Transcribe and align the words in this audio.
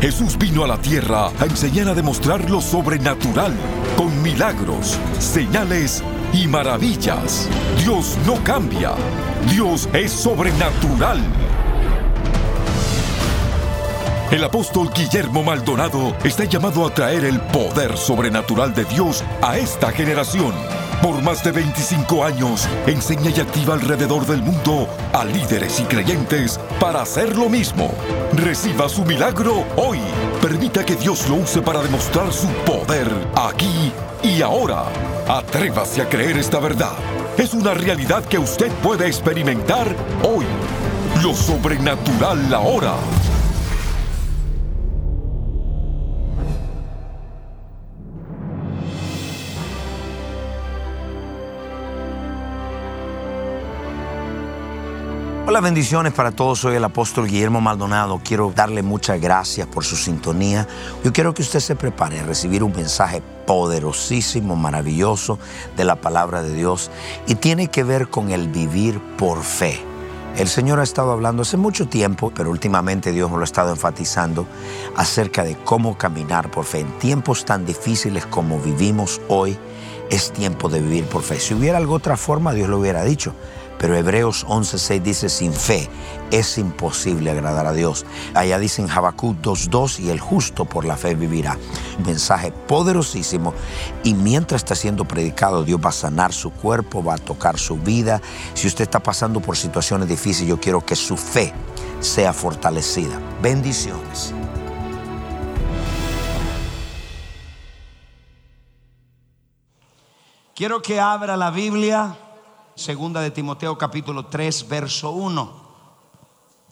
Jesús 0.00 0.38
vino 0.38 0.62
a 0.62 0.68
la 0.68 0.78
tierra 0.78 1.26
a 1.40 1.44
enseñar 1.44 1.88
a 1.88 1.94
demostrar 1.94 2.48
lo 2.48 2.60
sobrenatural, 2.60 3.52
con 3.96 4.22
milagros, 4.22 4.96
señales 5.18 6.04
y 6.32 6.46
maravillas. 6.46 7.48
Dios 7.78 8.16
no 8.24 8.36
cambia. 8.44 8.92
Dios 9.50 9.88
es 9.92 10.12
sobrenatural. 10.12 11.18
El 14.30 14.44
apóstol 14.44 14.90
Guillermo 14.94 15.42
Maldonado 15.42 16.14
está 16.22 16.44
llamado 16.44 16.86
a 16.86 16.94
traer 16.94 17.24
el 17.24 17.40
poder 17.40 17.96
sobrenatural 17.96 18.72
de 18.74 18.84
Dios 18.84 19.24
a 19.42 19.58
esta 19.58 19.90
generación. 19.90 20.52
Por 21.02 21.22
más 21.22 21.44
de 21.44 21.52
25 21.52 22.24
años, 22.24 22.68
enseña 22.86 23.30
y 23.30 23.40
activa 23.40 23.74
alrededor 23.74 24.26
del 24.26 24.42
mundo 24.42 24.88
a 25.12 25.24
líderes 25.24 25.78
y 25.78 25.84
creyentes 25.84 26.58
para 26.80 27.02
hacer 27.02 27.36
lo 27.36 27.48
mismo. 27.48 27.92
Reciba 28.32 28.88
su 28.88 29.04
milagro 29.04 29.64
hoy. 29.76 30.00
Permita 30.42 30.84
que 30.84 30.96
Dios 30.96 31.28
lo 31.28 31.36
use 31.36 31.62
para 31.62 31.82
demostrar 31.82 32.32
su 32.32 32.48
poder 32.66 33.08
aquí 33.36 33.92
y 34.24 34.42
ahora. 34.42 34.86
Atrévase 35.28 36.02
a 36.02 36.08
creer 36.08 36.36
esta 36.36 36.58
verdad. 36.58 36.96
Es 37.36 37.54
una 37.54 37.74
realidad 37.74 38.24
que 38.24 38.38
usted 38.38 38.72
puede 38.82 39.06
experimentar 39.06 39.94
hoy. 40.24 40.46
Lo 41.22 41.32
sobrenatural 41.32 42.52
ahora. 42.52 42.94
Hola, 55.48 55.62
bendiciones 55.62 56.12
para 56.12 56.30
todos. 56.30 56.58
Soy 56.58 56.76
el 56.76 56.84
apóstol 56.84 57.26
Guillermo 57.26 57.62
Maldonado. 57.62 58.20
Quiero 58.22 58.52
darle 58.54 58.82
muchas 58.82 59.18
gracias 59.18 59.66
por 59.66 59.82
su 59.82 59.96
sintonía. 59.96 60.68
Yo 61.02 61.10
quiero 61.10 61.32
que 61.32 61.40
usted 61.40 61.60
se 61.60 61.74
prepare 61.74 62.20
a 62.20 62.24
recibir 62.24 62.62
un 62.62 62.76
mensaje 62.76 63.22
poderosísimo, 63.46 64.56
maravilloso 64.56 65.38
de 65.74 65.86
la 65.86 65.96
palabra 65.96 66.42
de 66.42 66.52
Dios 66.52 66.90
y 67.26 67.36
tiene 67.36 67.68
que 67.68 67.82
ver 67.82 68.10
con 68.10 68.30
el 68.30 68.48
vivir 68.48 69.00
por 69.16 69.42
fe. 69.42 69.80
El 70.36 70.48
Señor 70.48 70.80
ha 70.80 70.82
estado 70.82 71.12
hablando 71.12 71.40
hace 71.40 71.56
mucho 71.56 71.88
tiempo, 71.88 72.30
pero 72.36 72.50
últimamente 72.50 73.10
Dios 73.10 73.30
lo 73.30 73.40
ha 73.40 73.44
estado 73.44 73.70
enfatizando 73.70 74.46
acerca 74.96 75.44
de 75.44 75.56
cómo 75.56 75.96
caminar 75.96 76.50
por 76.50 76.66
fe. 76.66 76.80
En 76.80 76.98
tiempos 76.98 77.46
tan 77.46 77.64
difíciles 77.64 78.26
como 78.26 78.58
vivimos 78.60 79.22
hoy, 79.28 79.56
es 80.10 80.30
tiempo 80.30 80.68
de 80.68 80.82
vivir 80.82 81.04
por 81.04 81.22
fe. 81.22 81.40
Si 81.40 81.54
hubiera 81.54 81.78
alguna 81.78 81.96
otra 81.96 82.16
forma, 82.18 82.52
Dios 82.52 82.68
lo 82.68 82.78
hubiera 82.78 83.02
dicho. 83.02 83.32
Pero 83.78 83.96
Hebreos 83.96 84.44
11:6 84.46 85.02
dice, 85.02 85.28
sin 85.28 85.52
fe 85.52 85.88
es 86.30 86.58
imposible 86.58 87.30
agradar 87.30 87.66
a 87.66 87.72
Dios. 87.72 88.04
Allá 88.34 88.58
dice 88.58 88.82
en 88.82 88.90
Habacuc 88.90 89.36
2:2, 89.40 90.00
y 90.00 90.10
el 90.10 90.20
justo 90.20 90.64
por 90.64 90.84
la 90.84 90.96
fe 90.96 91.14
vivirá. 91.14 91.56
Mensaje 92.04 92.52
poderosísimo. 92.52 93.54
Y 94.02 94.14
mientras 94.14 94.62
está 94.62 94.74
siendo 94.74 95.04
predicado, 95.04 95.64
Dios 95.64 95.80
va 95.84 95.90
a 95.90 95.92
sanar 95.92 96.32
su 96.32 96.50
cuerpo, 96.50 97.04
va 97.04 97.14
a 97.14 97.18
tocar 97.18 97.58
su 97.58 97.76
vida. 97.76 98.20
Si 98.54 98.66
usted 98.66 98.84
está 98.84 99.00
pasando 99.00 99.40
por 99.40 99.56
situaciones 99.56 100.08
difíciles, 100.08 100.48
yo 100.48 100.60
quiero 100.60 100.84
que 100.84 100.96
su 100.96 101.16
fe 101.16 101.52
sea 102.00 102.32
fortalecida. 102.32 103.18
Bendiciones. 103.40 104.34
Quiero 110.54 110.82
que 110.82 110.98
abra 110.98 111.36
la 111.36 111.52
Biblia 111.52 112.16
Segunda 112.78 113.20
de 113.20 113.32
Timoteo 113.32 113.76
capítulo 113.76 114.26
3, 114.26 114.68
verso 114.68 115.10
1. 115.10 115.52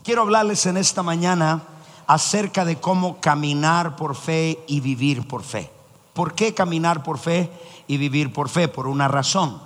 Quiero 0.04 0.22
hablarles 0.22 0.64
en 0.66 0.76
esta 0.76 1.02
mañana 1.02 1.64
acerca 2.06 2.64
de 2.64 2.76
cómo 2.76 3.20
caminar 3.20 3.96
por 3.96 4.14
fe 4.14 4.62
y 4.68 4.78
vivir 4.78 5.26
por 5.26 5.42
fe. 5.42 5.68
¿Por 6.14 6.36
qué 6.36 6.54
caminar 6.54 7.02
por 7.02 7.18
fe 7.18 7.50
y 7.88 7.96
vivir 7.96 8.32
por 8.32 8.48
fe? 8.48 8.68
Por 8.68 8.86
una 8.86 9.08
razón. 9.08 9.60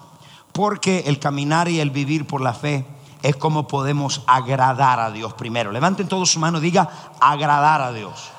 Porque 0.52 1.04
el 1.08 1.18
caminar 1.18 1.68
y 1.68 1.78
el 1.78 1.90
vivir 1.90 2.26
por 2.26 2.40
la 2.40 2.54
fe 2.54 2.86
es 3.20 3.36
como 3.36 3.68
podemos 3.68 4.22
agradar 4.26 4.98
a 4.98 5.10
Dios 5.10 5.34
primero. 5.34 5.70
Levanten 5.70 6.08
todos 6.08 6.30
su 6.30 6.40
mano 6.40 6.58
diga 6.58 6.88
agradar 7.20 7.82
a 7.82 7.92
Dios. 7.92 8.30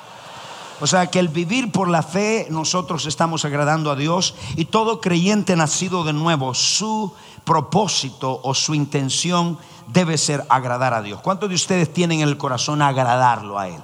O 0.82 0.88
sea 0.88 1.06
que 1.06 1.20
el 1.20 1.28
vivir 1.28 1.70
por 1.70 1.88
la 1.88 2.02
fe 2.02 2.48
nosotros 2.50 3.06
estamos 3.06 3.44
agradando 3.44 3.92
a 3.92 3.94
Dios 3.94 4.34
y 4.56 4.64
todo 4.64 5.00
creyente 5.00 5.54
nacido 5.54 6.02
de 6.02 6.12
nuevo, 6.12 6.54
su 6.54 7.14
propósito 7.44 8.40
o 8.42 8.54
su 8.54 8.74
intención 8.74 9.58
debe 9.88 10.18
ser 10.18 10.44
agradar 10.48 10.94
a 10.94 11.02
Dios. 11.02 11.20
¿Cuántos 11.20 11.48
de 11.48 11.54
ustedes 11.54 11.92
tienen 11.92 12.20
en 12.20 12.28
el 12.28 12.38
corazón 12.38 12.82
agradarlo 12.82 13.58
a 13.58 13.68
Él? 13.68 13.82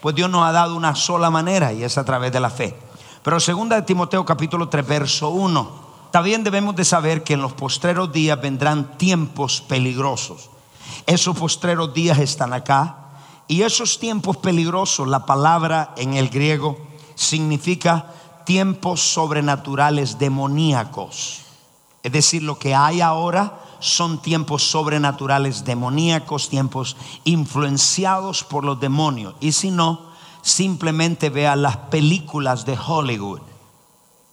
Pues 0.00 0.14
Dios 0.14 0.28
nos 0.28 0.46
ha 0.46 0.52
dado 0.52 0.76
una 0.76 0.94
sola 0.94 1.30
manera 1.30 1.72
y 1.72 1.82
es 1.82 1.96
a 1.96 2.04
través 2.04 2.32
de 2.32 2.40
la 2.40 2.50
fe. 2.50 2.76
Pero 3.22 3.40
segunda 3.40 3.76
de 3.76 3.82
Timoteo 3.82 4.24
capítulo 4.24 4.68
3 4.68 4.86
verso 4.86 5.30
1. 5.30 5.84
También 6.10 6.44
debemos 6.44 6.76
de 6.76 6.84
saber 6.84 7.24
que 7.24 7.34
en 7.34 7.42
los 7.42 7.54
postreros 7.54 8.12
días 8.12 8.40
vendrán 8.40 8.98
tiempos 8.98 9.62
peligrosos. 9.62 10.50
Esos 11.06 11.36
postreros 11.36 11.94
días 11.94 12.18
están 12.18 12.52
acá 12.52 12.96
y 13.48 13.62
esos 13.62 13.98
tiempos 13.98 14.36
peligrosos, 14.36 15.08
la 15.08 15.26
palabra 15.26 15.94
en 15.96 16.14
el 16.14 16.28
griego 16.28 16.78
significa 17.14 18.12
tiempos 18.44 19.00
sobrenaturales 19.00 20.18
demoníacos. 20.18 21.43
Es 22.04 22.12
decir, 22.12 22.42
lo 22.42 22.58
que 22.58 22.74
hay 22.74 23.00
ahora 23.00 23.60
son 23.80 24.20
tiempos 24.20 24.70
sobrenaturales 24.70 25.64
demoníacos, 25.64 26.50
tiempos 26.50 26.98
influenciados 27.24 28.44
por 28.44 28.62
los 28.62 28.78
demonios. 28.78 29.34
Y 29.40 29.52
si 29.52 29.70
no, 29.70 30.12
simplemente 30.42 31.30
vea 31.30 31.56
las 31.56 31.78
películas 31.78 32.66
de 32.66 32.78
Hollywood. 32.78 33.40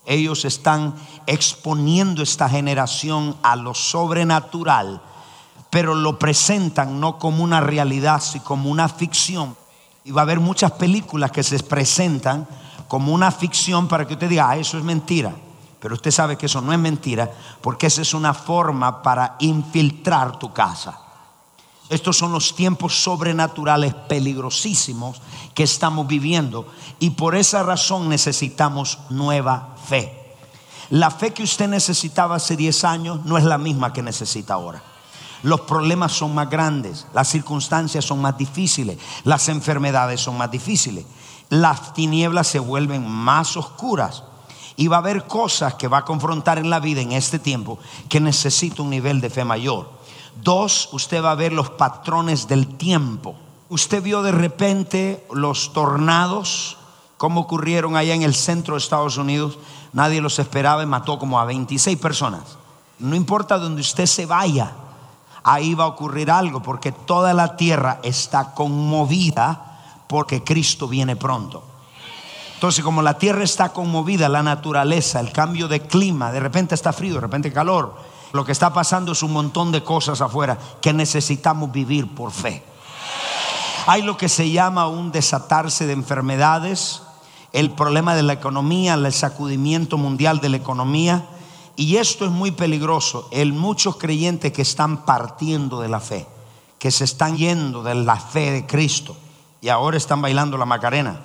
Ellos 0.05 0.43
están 0.43 0.95
exponiendo 1.27 2.21
esta 2.21 2.49
generación 2.49 3.37
a 3.41 3.55
lo 3.55 3.73
sobrenatural, 3.73 5.01
pero 5.69 5.95
lo 5.95 6.19
presentan 6.19 6.99
no 6.99 7.19
como 7.19 7.41
una 7.41 7.61
realidad, 7.61 8.21
sino 8.21 8.43
como 8.43 8.69
una 8.69 8.89
ficción. 8.89 9.55
Y 10.03 10.11
va 10.11 10.21
a 10.21 10.23
haber 10.23 10.41
muchas 10.41 10.73
películas 10.73 11.31
que 11.31 11.43
se 11.43 11.57
presentan 11.59 12.45
como 12.89 13.13
una 13.13 13.31
ficción 13.31 13.87
para 13.87 14.05
que 14.05 14.15
usted 14.15 14.27
diga, 14.27 14.49
ah, 14.49 14.57
eso 14.57 14.77
es 14.77 14.83
mentira. 14.83 15.33
Pero 15.81 15.95
usted 15.95 16.11
sabe 16.11 16.37
que 16.37 16.45
eso 16.45 16.61
no 16.61 16.71
es 16.71 16.77
mentira, 16.77 17.31
porque 17.59 17.87
esa 17.87 18.03
es 18.03 18.13
una 18.13 18.35
forma 18.35 19.01
para 19.01 19.35
infiltrar 19.39 20.37
tu 20.37 20.53
casa. 20.53 20.99
Estos 21.89 22.17
son 22.17 22.31
los 22.31 22.55
tiempos 22.55 23.03
sobrenaturales 23.03 23.93
peligrosísimos 23.95 25.19
que 25.55 25.63
estamos 25.63 26.07
viviendo 26.07 26.67
y 26.99 27.09
por 27.09 27.35
esa 27.35 27.63
razón 27.63 28.07
necesitamos 28.07 28.99
nueva 29.09 29.75
fe. 29.87 30.37
La 30.91 31.09
fe 31.09 31.33
que 31.33 31.43
usted 31.43 31.67
necesitaba 31.67 32.35
hace 32.35 32.55
10 32.55 32.83
años 32.83 33.25
no 33.25 33.37
es 33.37 33.43
la 33.43 33.57
misma 33.57 33.91
que 33.91 34.03
necesita 34.03 34.53
ahora. 34.53 34.83
Los 35.41 35.61
problemas 35.61 36.11
son 36.11 36.35
más 36.35 36.49
grandes, 36.49 37.07
las 37.13 37.27
circunstancias 37.27 38.05
son 38.05 38.21
más 38.21 38.37
difíciles, 38.37 38.99
las 39.23 39.49
enfermedades 39.49 40.21
son 40.21 40.37
más 40.37 40.51
difíciles, 40.51 41.05
las 41.49 41.93
tinieblas 41.95 42.47
se 42.47 42.59
vuelven 42.59 43.09
más 43.09 43.57
oscuras 43.57 44.23
y 44.75 44.87
va 44.87 44.97
a 44.97 44.99
haber 44.99 45.25
cosas 45.27 45.75
que 45.75 45.87
va 45.87 45.99
a 45.99 46.05
confrontar 46.05 46.57
en 46.57 46.69
la 46.69 46.79
vida 46.79 47.01
en 47.01 47.11
este 47.11 47.39
tiempo 47.39 47.79
que 48.09 48.19
necesita 48.19 48.81
un 48.81 48.89
nivel 48.89 49.21
de 49.21 49.29
fe 49.29 49.45
mayor. 49.45 49.89
Dos, 50.41 50.89
usted 50.91 51.23
va 51.23 51.31
a 51.31 51.35
ver 51.35 51.53
los 51.53 51.69
patrones 51.71 52.47
del 52.47 52.77
tiempo. 52.77 53.35
Usted 53.69 54.01
vio 54.01 54.21
de 54.23 54.31
repente 54.31 55.25
los 55.31 55.73
tornados, 55.73 56.77
como 57.17 57.41
ocurrieron 57.41 57.95
allá 57.95 58.13
en 58.13 58.23
el 58.23 58.33
centro 58.33 58.75
de 58.75 58.79
Estados 58.79 59.17
Unidos. 59.17 59.59
Nadie 59.93 60.21
los 60.21 60.39
esperaba 60.39 60.83
y 60.83 60.87
mató 60.87 61.19
como 61.19 61.39
a 61.39 61.45
26 61.45 61.97
personas. 61.99 62.57
No 62.99 63.15
importa 63.15 63.57
donde 63.57 63.81
usted 63.81 64.05
se 64.05 64.25
vaya, 64.25 64.73
ahí 65.43 65.73
va 65.73 65.85
a 65.85 65.87
ocurrir 65.87 66.31
algo 66.31 66.61
porque 66.61 66.91
toda 66.91 67.33
la 67.33 67.55
tierra 67.55 67.99
está 68.03 68.53
conmovida 68.53 70.03
porque 70.07 70.43
Cristo 70.43 70.87
viene 70.87 71.15
pronto. 71.15 71.70
Entonces, 72.61 72.83
como 72.83 73.01
la 73.01 73.17
tierra 73.17 73.43
está 73.43 73.73
conmovida, 73.73 74.29
la 74.29 74.43
naturaleza, 74.43 75.19
el 75.19 75.31
cambio 75.31 75.67
de 75.67 75.81
clima, 75.81 76.31
de 76.31 76.39
repente 76.39 76.75
está 76.75 76.93
frío, 76.93 77.15
de 77.15 77.21
repente 77.21 77.51
calor, 77.51 77.95
lo 78.33 78.45
que 78.45 78.51
está 78.51 78.71
pasando 78.71 79.13
es 79.13 79.23
un 79.23 79.33
montón 79.33 79.71
de 79.71 79.83
cosas 79.83 80.21
afuera 80.21 80.59
que 80.79 80.93
necesitamos 80.93 81.71
vivir 81.71 82.13
por 82.13 82.29
fe. 82.31 82.61
Hay 83.87 84.03
lo 84.03 84.15
que 84.15 84.29
se 84.29 84.51
llama 84.51 84.87
un 84.87 85.11
desatarse 85.11 85.87
de 85.87 85.93
enfermedades, 85.93 87.01
el 87.51 87.71
problema 87.71 88.13
de 88.13 88.21
la 88.21 88.33
economía, 88.33 88.93
el 88.93 89.11
sacudimiento 89.11 89.97
mundial 89.97 90.39
de 90.39 90.49
la 90.49 90.57
economía. 90.57 91.25
Y 91.75 91.95
esto 91.95 92.25
es 92.25 92.31
muy 92.31 92.51
peligroso. 92.51 93.27
El 93.31 93.53
muchos 93.53 93.95
creyentes 93.97 94.51
que 94.51 94.61
están 94.61 95.03
partiendo 95.03 95.81
de 95.81 95.89
la 95.89 95.99
fe, 95.99 96.27
que 96.77 96.91
se 96.91 97.05
están 97.05 97.37
yendo 97.37 97.81
de 97.81 97.95
la 97.95 98.17
fe 98.17 98.51
de 98.51 98.67
Cristo 98.67 99.15
y 99.61 99.69
ahora 99.69 99.97
están 99.97 100.21
bailando 100.21 100.59
la 100.59 100.65
Macarena. 100.65 101.21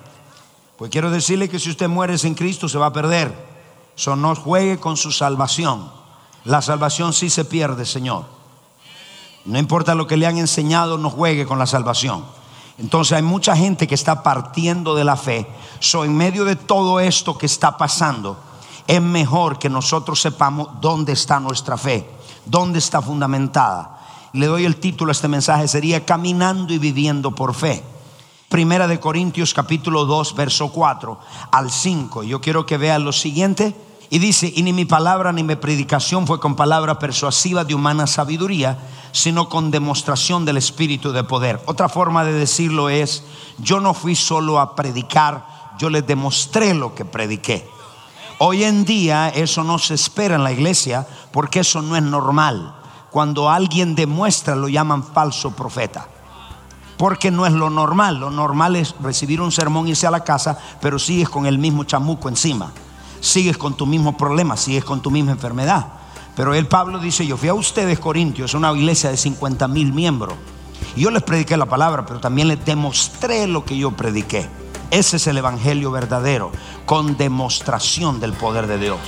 Pues 0.77 0.91
quiero 0.91 1.09
decirle 1.09 1.49
que 1.49 1.59
si 1.59 1.71
usted 1.71 1.89
muere 1.89 2.17
sin 2.17 2.35
Cristo 2.35 2.69
se 2.69 2.77
va 2.77 2.87
a 2.87 2.93
perder. 2.93 3.33
So 3.95 4.15
no 4.15 4.35
juegue 4.35 4.79
con 4.79 4.95
su 4.95 5.11
salvación. 5.11 5.89
La 6.45 6.61
salvación 6.61 7.13
sí 7.13 7.29
se 7.29 7.45
pierde, 7.45 7.85
Señor. 7.85 8.25
No 9.45 9.57
importa 9.57 9.95
lo 9.95 10.05
que 10.05 10.17
le 10.17 10.27
han 10.27 10.37
enseñado, 10.37 10.97
no 10.97 11.09
juegue 11.09 11.47
con 11.47 11.57
la 11.57 11.65
salvación. 11.65 12.23
Entonces 12.77 13.13
hay 13.13 13.23
mucha 13.23 13.55
gente 13.55 13.87
que 13.87 13.95
está 13.95 14.21
partiendo 14.21 14.93
de 14.93 15.03
la 15.03 15.15
fe. 15.15 15.47
So, 15.79 16.05
en 16.05 16.15
medio 16.15 16.45
de 16.45 16.55
todo 16.55 16.99
esto 16.99 17.37
que 17.37 17.47
está 17.47 17.75
pasando, 17.77 18.37
es 18.85 19.01
mejor 19.01 19.57
que 19.57 19.69
nosotros 19.69 20.21
sepamos 20.21 20.69
dónde 20.79 21.13
está 21.13 21.39
nuestra 21.39 21.75
fe, 21.75 22.07
dónde 22.45 22.77
está 22.77 23.01
fundamentada. 23.01 23.99
Le 24.33 24.45
doy 24.45 24.65
el 24.65 24.75
título 24.75 25.09
a 25.09 25.13
este 25.13 25.27
mensaje, 25.27 25.67
sería 25.67 26.05
Caminando 26.05 26.71
y 26.71 26.77
viviendo 26.77 27.33
por 27.33 27.55
fe. 27.55 27.83
Primera 28.49 28.87
de 28.87 29.01
Corintios 29.01 29.53
capítulo 29.53 30.05
2, 30.05 30.33
verso 30.33 30.69
4 30.71 31.19
al 31.51 31.69
5. 31.69 32.23
Yo 32.23 32.39
quiero 32.39 32.65
que 32.65 32.77
vean 32.77 33.03
lo 33.03 33.11
siguiente. 33.11 33.75
Y 34.09 34.19
dice, 34.19 34.49
y 34.55 34.63
ni 34.63 34.71
mi 34.71 34.85
palabra 34.85 35.33
ni 35.33 35.43
mi 35.43 35.57
predicación 35.57 36.25
fue 36.25 36.39
con 36.39 36.55
palabra 36.55 36.97
persuasiva 36.97 37.65
de 37.65 37.75
humana 37.75 38.07
sabiduría, 38.07 38.79
sino 39.11 39.49
con 39.49 39.69
demostración 39.69 40.45
del 40.45 40.55
Espíritu 40.55 41.11
de 41.11 41.25
poder. 41.25 41.61
Otra 41.65 41.89
forma 41.89 42.23
de 42.23 42.31
decirlo 42.31 42.87
es, 42.87 43.25
yo 43.57 43.81
no 43.81 43.93
fui 43.93 44.15
solo 44.15 44.61
a 44.61 44.77
predicar, 44.77 45.75
yo 45.77 45.89
les 45.89 46.07
demostré 46.07 46.73
lo 46.73 46.95
que 46.95 47.03
prediqué. 47.03 47.69
Hoy 48.39 48.63
en 48.63 48.85
día 48.85 49.27
eso 49.27 49.65
no 49.65 49.77
se 49.77 49.95
espera 49.95 50.35
en 50.35 50.45
la 50.45 50.53
iglesia 50.53 51.05
porque 51.33 51.59
eso 51.59 51.81
no 51.81 51.97
es 51.97 52.03
normal. 52.03 52.77
Cuando 53.11 53.49
alguien 53.49 53.93
demuestra 53.93 54.55
lo 54.55 54.69
llaman 54.69 55.03
falso 55.03 55.51
profeta. 55.51 56.07
Porque 56.97 57.31
no 57.31 57.45
es 57.45 57.53
lo 57.53 57.69
normal. 57.69 58.19
Lo 58.19 58.31
normal 58.31 58.75
es 58.75 58.95
recibir 59.01 59.41
un 59.41 59.51
sermón 59.51 59.87
irse 59.87 60.07
a 60.07 60.11
la 60.11 60.23
casa, 60.23 60.57
pero 60.81 60.99
sigues 60.99 61.29
con 61.29 61.45
el 61.45 61.57
mismo 61.57 61.83
chamuco 61.83 62.29
encima. 62.29 62.71
Sigues 63.19 63.57
con 63.57 63.75
tu 63.75 63.85
mismo 63.85 64.17
problema, 64.17 64.57
sigues 64.57 64.83
con 64.83 65.01
tu 65.01 65.11
misma 65.11 65.31
enfermedad. 65.31 65.87
Pero 66.35 66.53
el 66.53 66.67
Pablo 66.67 66.99
dice, 66.99 67.25
yo 67.25 67.37
fui 67.37 67.49
a 67.49 67.53
ustedes, 67.53 67.99
Corintios, 67.99 68.53
una 68.53 68.71
iglesia 68.71 69.09
de 69.09 69.17
50 69.17 69.67
mil 69.67 69.91
miembros. 69.93 70.35
Yo 70.95 71.11
les 71.11 71.23
prediqué 71.23 71.57
la 71.57 71.65
palabra, 71.65 72.05
pero 72.05 72.19
también 72.19 72.47
les 72.47 72.63
demostré 72.63 73.47
lo 73.47 73.65
que 73.65 73.77
yo 73.77 73.91
prediqué. 73.91 74.47
Ese 74.91 75.17
es 75.17 75.27
el 75.27 75.37
Evangelio 75.37 75.91
verdadero, 75.91 76.51
con 76.85 77.17
demostración 77.17 78.19
del 78.19 78.33
poder 78.33 78.67
de 78.67 78.77
Dios. 78.77 78.99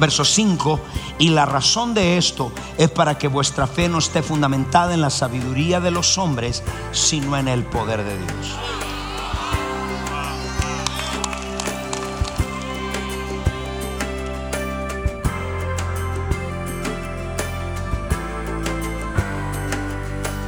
Verso 0.00 0.24
5, 0.24 0.80
y 1.18 1.28
la 1.30 1.46
razón 1.46 1.94
de 1.94 2.18
esto 2.18 2.52
es 2.78 2.90
para 2.90 3.16
que 3.16 3.28
vuestra 3.28 3.66
fe 3.66 3.88
no 3.88 3.98
esté 3.98 4.22
fundamentada 4.22 4.92
en 4.94 5.00
la 5.00 5.10
sabiduría 5.10 5.80
de 5.80 5.90
los 5.90 6.18
hombres, 6.18 6.62
sino 6.92 7.36
en 7.36 7.48
el 7.48 7.64
poder 7.64 8.02
de 8.02 8.18
Dios. 8.18 8.58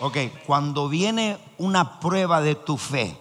Ok, 0.08 0.18
cuando 0.46 0.88
viene 0.88 1.38
una 1.58 2.00
prueba 2.00 2.42
de 2.42 2.56
tu 2.56 2.78
fe, 2.78 3.18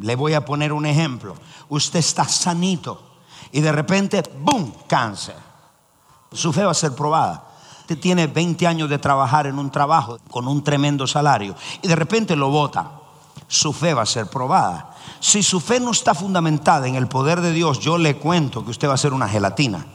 le 0.00 0.14
voy 0.14 0.34
a 0.34 0.44
poner 0.44 0.72
un 0.72 0.86
ejemplo. 0.86 1.34
Usted 1.68 2.00
está 2.00 2.28
sanito 2.28 3.02
y 3.50 3.60
de 3.60 3.72
repente, 3.72 4.22
¡boom!, 4.40 4.72
cáncer. 4.86 5.36
Su 6.32 6.52
fe 6.52 6.64
va 6.64 6.72
a 6.72 6.74
ser 6.74 6.94
probada. 6.94 7.44
Usted 7.80 7.98
tiene 7.98 8.26
20 8.26 8.66
años 8.66 8.90
de 8.90 8.98
trabajar 8.98 9.46
en 9.46 9.58
un 9.58 9.70
trabajo 9.70 10.18
con 10.30 10.46
un 10.46 10.62
tremendo 10.62 11.06
salario 11.06 11.54
y 11.80 11.88
de 11.88 11.96
repente 11.96 12.36
lo 12.36 12.50
bota 12.50 12.98
su 13.48 13.72
fe 13.72 13.94
va 13.94 14.02
a 14.02 14.06
ser 14.06 14.26
probada. 14.26 14.94
Si 15.20 15.42
su 15.42 15.58
fe 15.58 15.80
no 15.80 15.90
está 15.90 16.14
fundamentada 16.14 16.86
en 16.86 16.94
el 16.94 17.08
poder 17.08 17.40
de 17.40 17.52
Dios, 17.52 17.80
yo 17.80 17.96
le 17.96 18.16
cuento 18.16 18.62
que 18.62 18.70
usted 18.70 18.88
va 18.88 18.94
a 18.94 18.98
ser 18.98 19.14
una 19.14 19.26
gelatina. 19.26 19.86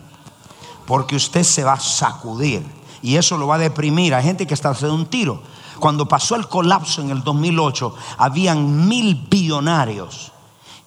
Porque 0.87 1.15
usted 1.15 1.43
se 1.43 1.63
va 1.63 1.73
a 1.73 1.79
sacudir. 1.79 2.65
Y 3.03 3.15
eso 3.15 3.37
lo 3.37 3.47
va 3.47 3.55
a 3.55 3.59
deprimir. 3.59 4.15
Hay 4.15 4.23
gente 4.23 4.47
que 4.47 4.55
está 4.55 4.69
haciendo 4.69 4.95
un 4.95 5.05
tiro. 5.05 5.41
Cuando 5.79 6.07
pasó 6.07 6.35
el 6.35 6.47
colapso 6.47 7.01
en 7.01 7.09
el 7.09 7.23
2008, 7.23 7.95
habían 8.17 8.87
mil 8.87 9.15
billonarios. 9.29 10.31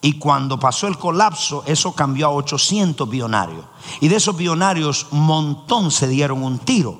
Y 0.01 0.15
cuando 0.15 0.59
pasó 0.59 0.87
el 0.87 0.99
colapso, 0.99 1.65
eso 1.67 1.93
cambió 1.93 2.27
a 2.27 2.31
800 2.31 3.09
billonarios. 3.09 3.65
Y 4.01 4.09
de 4.09 4.17
esos 4.17 4.37
billonarios, 4.37 5.07
un 5.11 5.27
montón 5.27 5.91
se 5.91 6.07
dieron 6.07 6.43
un 6.43 6.59
tiro. 6.59 6.99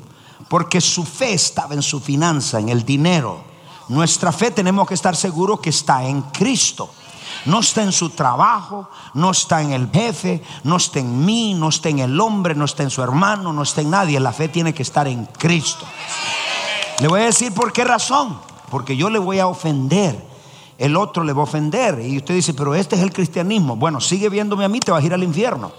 Porque 0.49 0.81
su 0.81 1.05
fe 1.05 1.35
estaba 1.35 1.75
en 1.75 1.83
su 1.83 2.01
finanza, 2.01 2.59
en 2.59 2.69
el 2.69 2.85
dinero 2.85 3.57
nuestra 3.89 4.33
fe 4.33 4.51
tenemos 4.51 4.89
que 4.89 4.95
estar 4.95 5.15
seguros 5.15 5.61
que 5.61 5.71
está 5.71 6.05
en 6.05 6.23
Cristo. 6.23 6.91
No 7.45 7.61
está 7.61 7.83
en 7.83 7.93
su 7.93 8.11
trabajo, 8.11 8.89
no 9.15 9.31
está 9.31 9.63
en 9.63 9.73
el 9.73 9.91
jefe, 9.91 10.43
no 10.65 10.77
está 10.77 10.99
en 10.99 11.25
mí, 11.25 11.55
no 11.55 11.69
está 11.69 11.89
en 11.91 12.01
el 12.01 12.21
hombre, 12.21 12.57
no 12.57 12.65
está 12.65 12.83
en 12.83 12.91
su 12.91 13.03
hermano, 13.03 13.53
no 13.53 13.63
está 13.63 13.83
en 13.83 13.91
nadie. 13.91 14.19
La 14.19 14.33
fe 14.33 14.49
tiene 14.49 14.75
que 14.75 14.83
estar 14.83 15.07
en 15.07 15.27
Cristo. 15.27 15.87
Le 17.01 17.09
voy 17.09 17.21
a 17.21 17.27
decir 17.27 17.53
por 17.53 17.73
qué 17.73 17.85
razón. 17.85 18.39
Porque 18.71 18.97
yo 18.97 19.11
le 19.11 19.19
voy 19.19 19.39
a 19.39 19.47
ofender. 19.47 20.23
El 20.79 20.97
otro 20.97 21.25
le 21.25 21.33
va 21.33 21.41
a 21.41 21.45
ofender. 21.45 22.01
Y 22.01 22.17
usted 22.17 22.35
dice, 22.35 22.55
pero 22.55 22.75
este 22.75 22.97
es 22.97 23.03
el 23.03 23.13
cristianismo. 23.13 23.77
Bueno, 23.77 24.01
sigue 24.01 24.29
viéndome 24.29 24.65
a 24.65 24.69
mí, 24.69 24.81
te 24.81 24.91
vas 24.91 25.03
a 25.03 25.07
ir 25.07 25.15
al 25.15 25.23
infierno. 25.23 25.73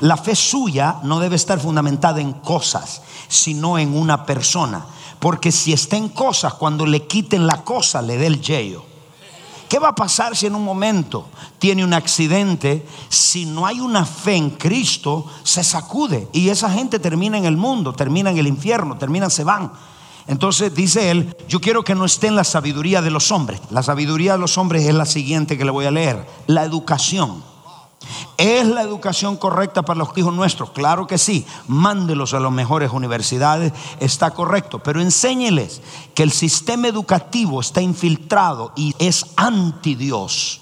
La 0.00 0.16
fe 0.16 0.34
suya 0.36 0.96
no 1.02 1.20
debe 1.20 1.36
estar 1.36 1.58
fundamentada 1.58 2.20
en 2.20 2.34
cosas, 2.34 3.02
sino 3.28 3.78
en 3.78 3.96
una 3.96 4.26
persona. 4.26 4.84
Porque 5.18 5.50
si 5.50 5.72
está 5.72 5.96
en 5.96 6.10
cosas, 6.10 6.54
cuando 6.54 6.84
le 6.84 7.06
quiten 7.06 7.46
la 7.46 7.64
cosa, 7.64 8.02
le 8.02 8.18
dé 8.18 8.26
el 8.26 8.42
yello. 8.42 8.84
¿Qué 9.68 9.78
va 9.78 9.88
a 9.88 9.94
pasar 9.94 10.36
si 10.36 10.46
en 10.46 10.54
un 10.54 10.64
momento 10.64 11.26
tiene 11.58 11.82
un 11.82 11.94
accidente? 11.94 12.86
Si 13.08 13.46
no 13.46 13.66
hay 13.66 13.80
una 13.80 14.04
fe 14.04 14.36
en 14.36 14.50
Cristo, 14.50 15.26
se 15.42 15.64
sacude. 15.64 16.28
Y 16.32 16.50
esa 16.50 16.70
gente 16.70 16.98
termina 16.98 17.38
en 17.38 17.46
el 17.46 17.56
mundo, 17.56 17.92
termina 17.92 18.30
en 18.30 18.38
el 18.38 18.46
infierno, 18.46 18.96
termina, 18.96 19.28
se 19.30 19.42
van. 19.42 19.72
Entonces 20.28 20.74
dice 20.74 21.10
él, 21.10 21.36
yo 21.48 21.60
quiero 21.60 21.84
que 21.84 21.94
no 21.94 22.04
esté 22.04 22.26
en 22.26 22.36
la 22.36 22.44
sabiduría 22.44 23.02
de 23.02 23.10
los 23.10 23.30
hombres. 23.30 23.60
La 23.70 23.82
sabiduría 23.82 24.32
de 24.32 24.38
los 24.38 24.58
hombres 24.58 24.84
es 24.84 24.94
la 24.94 25.06
siguiente 25.06 25.56
que 25.56 25.64
le 25.64 25.70
voy 25.70 25.86
a 25.86 25.90
leer. 25.90 26.26
La 26.46 26.64
educación. 26.64 27.44
¿Es 28.36 28.66
la 28.66 28.82
educación 28.82 29.36
correcta 29.36 29.82
para 29.82 29.98
los 29.98 30.16
hijos 30.16 30.34
nuestros? 30.34 30.70
Claro 30.70 31.06
que 31.06 31.18
sí. 31.18 31.46
Mándelos 31.68 32.34
a 32.34 32.40
las 32.40 32.52
mejores 32.52 32.90
universidades, 32.92 33.72
está 34.00 34.32
correcto. 34.32 34.80
Pero 34.82 35.00
enséñeles 35.00 35.80
que 36.14 36.22
el 36.22 36.32
sistema 36.32 36.88
educativo 36.88 37.60
está 37.60 37.80
infiltrado 37.80 38.72
y 38.76 38.94
es 38.98 39.26
anti 39.36 39.94
Dios. 39.94 40.60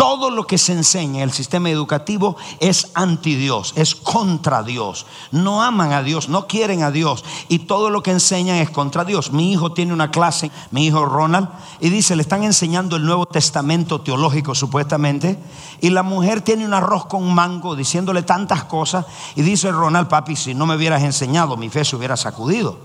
Todo 0.00 0.30
lo 0.30 0.46
que 0.46 0.56
se 0.56 0.72
enseña 0.72 1.18
en 1.18 1.28
el 1.28 1.30
sistema 1.30 1.68
educativo 1.68 2.34
es 2.58 2.90
anti 2.94 3.34
Dios, 3.34 3.74
es 3.76 3.94
contra 3.94 4.62
Dios. 4.62 5.04
No 5.30 5.62
aman 5.62 5.92
a 5.92 6.02
Dios, 6.02 6.30
no 6.30 6.46
quieren 6.46 6.82
a 6.82 6.90
Dios. 6.90 7.22
Y 7.48 7.58
todo 7.58 7.90
lo 7.90 8.02
que 8.02 8.10
enseñan 8.10 8.56
es 8.56 8.70
contra 8.70 9.04
Dios. 9.04 9.30
Mi 9.30 9.52
hijo 9.52 9.74
tiene 9.74 9.92
una 9.92 10.10
clase, 10.10 10.50
mi 10.70 10.86
hijo 10.86 11.04
Ronald, 11.04 11.50
y 11.80 11.90
dice, 11.90 12.16
le 12.16 12.22
están 12.22 12.44
enseñando 12.44 12.96
el 12.96 13.04
Nuevo 13.04 13.26
Testamento 13.26 14.00
teológico 14.00 14.54
supuestamente. 14.54 15.38
Y 15.82 15.90
la 15.90 16.02
mujer 16.02 16.40
tiene 16.40 16.64
un 16.64 16.72
arroz 16.72 17.04
con 17.04 17.34
mango 17.34 17.76
diciéndole 17.76 18.22
tantas 18.22 18.64
cosas. 18.64 19.04
Y 19.36 19.42
dice 19.42 19.70
Ronald, 19.70 20.08
papi, 20.08 20.34
si 20.34 20.54
no 20.54 20.64
me 20.64 20.76
hubieras 20.76 21.02
enseñado, 21.02 21.58
mi 21.58 21.68
fe 21.68 21.84
se 21.84 21.96
hubiera 21.96 22.16
sacudido 22.16 22.78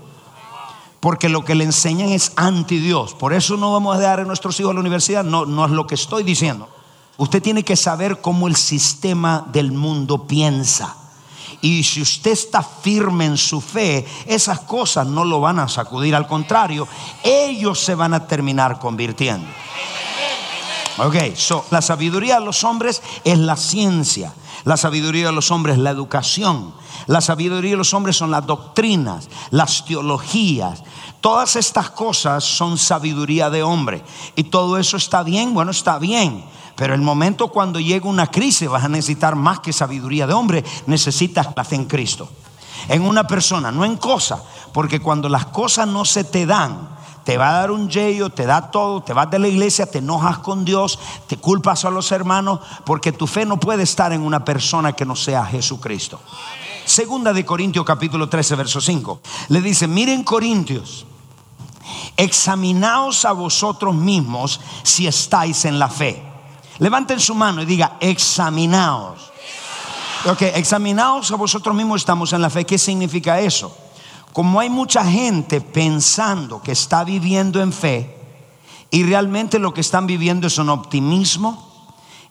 porque 1.00 1.28
lo 1.30 1.44
que 1.46 1.54
le 1.54 1.64
enseñan 1.64 2.10
es 2.10 2.32
anti 2.36 2.78
Dios. 2.78 3.14
Por 3.14 3.32
eso 3.32 3.56
no 3.56 3.72
vamos 3.72 3.96
a 3.96 4.00
dar 4.00 4.20
a 4.20 4.24
nuestros 4.24 4.60
hijos 4.60 4.72
a 4.72 4.74
la 4.74 4.80
universidad, 4.80 5.24
no, 5.24 5.46
no 5.46 5.64
es 5.64 5.70
lo 5.70 5.86
que 5.86 5.94
estoy 5.94 6.22
diciendo. 6.22 6.68
Usted 7.18 7.42
tiene 7.42 7.62
que 7.62 7.76
saber 7.76 8.20
cómo 8.20 8.46
el 8.48 8.56
sistema 8.56 9.46
del 9.52 9.72
mundo 9.72 10.26
piensa. 10.26 10.96
Y 11.62 11.82
si 11.84 12.02
usted 12.02 12.32
está 12.32 12.62
firme 12.62 13.24
en 13.24 13.36
su 13.36 13.60
fe, 13.60 14.06
esas 14.26 14.60
cosas 14.60 15.06
no 15.06 15.24
lo 15.24 15.40
van 15.40 15.58
a 15.58 15.68
sacudir. 15.68 16.14
Al 16.14 16.26
contrario, 16.26 16.86
ellos 17.22 17.80
se 17.80 17.94
van 17.94 18.12
a 18.12 18.26
terminar 18.26 18.78
convirtiendo. 18.78 19.46
Ok, 20.98 21.34
so, 21.34 21.64
la 21.70 21.82
sabiduría 21.82 22.38
de 22.38 22.44
los 22.44 22.64
hombres 22.64 23.02
es 23.24 23.38
la 23.38 23.56
ciencia. 23.56 24.34
La 24.64 24.76
sabiduría 24.76 25.26
de 25.26 25.32
los 25.32 25.50
hombres 25.50 25.76
es 25.76 25.82
la 25.82 25.90
educación. 25.90 26.74
La 27.06 27.20
sabiduría 27.20 27.72
de 27.72 27.76
los 27.76 27.94
hombres 27.94 28.16
son 28.16 28.30
las 28.30 28.46
doctrinas, 28.46 29.28
las 29.50 29.84
teologías. 29.84 30.82
Todas 31.20 31.56
estas 31.56 31.90
cosas 31.90 32.44
son 32.44 32.78
sabiduría 32.78 33.50
de 33.50 33.62
hombre. 33.62 34.02
Y 34.34 34.44
todo 34.44 34.78
eso 34.78 34.96
está 34.96 35.22
bien, 35.22 35.54
bueno, 35.54 35.70
está 35.70 35.98
bien. 35.98 36.44
Pero 36.76 36.94
el 36.94 37.00
momento 37.00 37.48
cuando 37.48 37.80
llega 37.80 38.08
una 38.08 38.30
crisis 38.30 38.68
vas 38.68 38.84
a 38.84 38.88
necesitar 38.88 39.34
más 39.34 39.60
que 39.60 39.72
sabiduría 39.72 40.26
de 40.26 40.34
hombre, 40.34 40.64
necesitas 40.86 41.48
la 41.56 41.64
fe 41.64 41.76
en 41.76 41.86
Cristo. 41.86 42.28
En 42.88 43.02
una 43.02 43.26
persona, 43.26 43.72
no 43.72 43.84
en 43.84 43.96
cosa, 43.96 44.42
porque 44.72 45.00
cuando 45.00 45.28
las 45.28 45.46
cosas 45.46 45.88
no 45.88 46.04
se 46.04 46.22
te 46.22 46.44
dan, 46.44 46.96
te 47.24 47.38
va 47.38 47.48
a 47.48 47.52
dar 47.54 47.70
un 47.70 47.88
yello, 47.88 48.30
te 48.30 48.46
da 48.46 48.70
todo, 48.70 49.02
te 49.02 49.12
vas 49.12 49.30
de 49.30 49.38
la 49.38 49.48
iglesia, 49.48 49.90
te 49.90 49.98
enojas 49.98 50.38
con 50.38 50.64
Dios, 50.64 50.98
te 51.26 51.38
culpas 51.38 51.84
a 51.84 51.90
los 51.90 52.12
hermanos, 52.12 52.60
porque 52.84 53.10
tu 53.10 53.26
fe 53.26 53.44
no 53.44 53.58
puede 53.58 53.82
estar 53.82 54.12
en 54.12 54.20
una 54.20 54.44
persona 54.44 54.92
que 54.92 55.04
no 55.04 55.16
sea 55.16 55.44
Jesucristo. 55.46 56.20
Segunda 56.84 57.32
de 57.32 57.44
Corintios 57.44 57.84
capítulo 57.84 58.28
13, 58.28 58.54
verso 58.54 58.80
5. 58.80 59.20
Le 59.48 59.60
dice, 59.60 59.88
miren 59.88 60.22
Corintios, 60.22 61.04
examinaos 62.16 63.24
a 63.24 63.32
vosotros 63.32 63.94
mismos 63.94 64.60
si 64.84 65.06
estáis 65.06 65.64
en 65.64 65.80
la 65.80 65.88
fe. 65.88 66.25
Levanten 66.78 67.20
su 67.20 67.34
mano 67.34 67.62
y 67.62 67.66
diga, 67.66 67.96
examinaos. 68.00 69.32
Ok, 70.26 70.42
examinaos 70.42 71.30
a 71.30 71.36
vosotros 71.36 71.74
mismos 71.74 72.02
estamos 72.02 72.32
en 72.32 72.42
la 72.42 72.50
fe. 72.50 72.64
¿Qué 72.64 72.78
significa 72.78 73.40
eso? 73.40 73.76
Como 74.32 74.60
hay 74.60 74.68
mucha 74.68 75.04
gente 75.04 75.60
pensando 75.60 76.60
que 76.60 76.72
está 76.72 77.04
viviendo 77.04 77.62
en 77.62 77.72
fe 77.72 78.16
y 78.90 79.04
realmente 79.04 79.58
lo 79.58 79.72
que 79.72 79.80
están 79.80 80.06
viviendo 80.06 80.46
es 80.46 80.58
un 80.58 80.68
optimismo, 80.68 81.72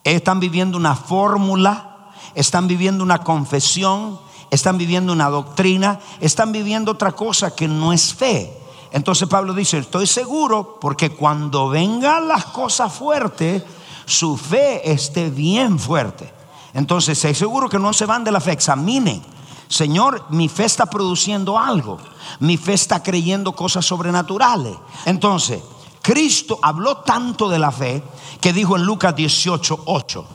están 0.04 0.40
viviendo 0.40 0.78
una 0.78 0.96
fórmula, 0.96 2.12
están 2.36 2.68
viviendo 2.68 3.04
una 3.04 3.20
confesión, 3.20 4.20
están 4.52 4.78
viviendo 4.78 5.14
una 5.14 5.30
doctrina, 5.30 6.00
están 6.20 6.52
viviendo 6.52 6.92
otra 6.92 7.14
cosa 7.14 7.56
que 7.56 7.68
no 7.68 7.92
es 7.92 8.14
fe. 8.14 8.56
Entonces 8.92 9.28
Pablo 9.28 9.54
dice, 9.54 9.80
estoy 9.80 10.06
seguro 10.06 10.78
porque 10.80 11.10
cuando 11.10 11.70
vengan 11.70 12.28
las 12.28 12.46
cosas 12.46 12.94
fuertes, 12.94 13.64
su 14.06 14.38
fe 14.38 14.92
esté 14.92 15.30
bien 15.30 15.80
fuerte. 15.80 16.32
Entonces, 16.74 17.18
seguro 17.18 17.70
que 17.70 17.80
no 17.80 17.94
se 17.94 18.06
van 18.06 18.24
de 18.24 18.32
la 18.32 18.42
fe, 18.42 18.52
examinen. 18.52 19.22
Señor, 19.68 20.26
mi 20.30 20.50
fe 20.50 20.66
está 20.66 20.86
produciendo 20.86 21.58
algo. 21.58 21.98
Mi 22.40 22.58
fe 22.58 22.74
está 22.74 23.02
creyendo 23.02 23.54
cosas 23.54 23.86
sobrenaturales. 23.86 24.76
Entonces, 25.06 25.62
Cristo 26.02 26.60
habló 26.62 26.98
tanto 26.98 27.50
de 27.50 27.60
la 27.60 27.72
fe 27.72 28.04
que 28.40 28.54
dijo 28.54 28.76
en 28.76 28.84
Lucas 28.84 29.16
18, 29.16 29.84
8. 29.86 30.26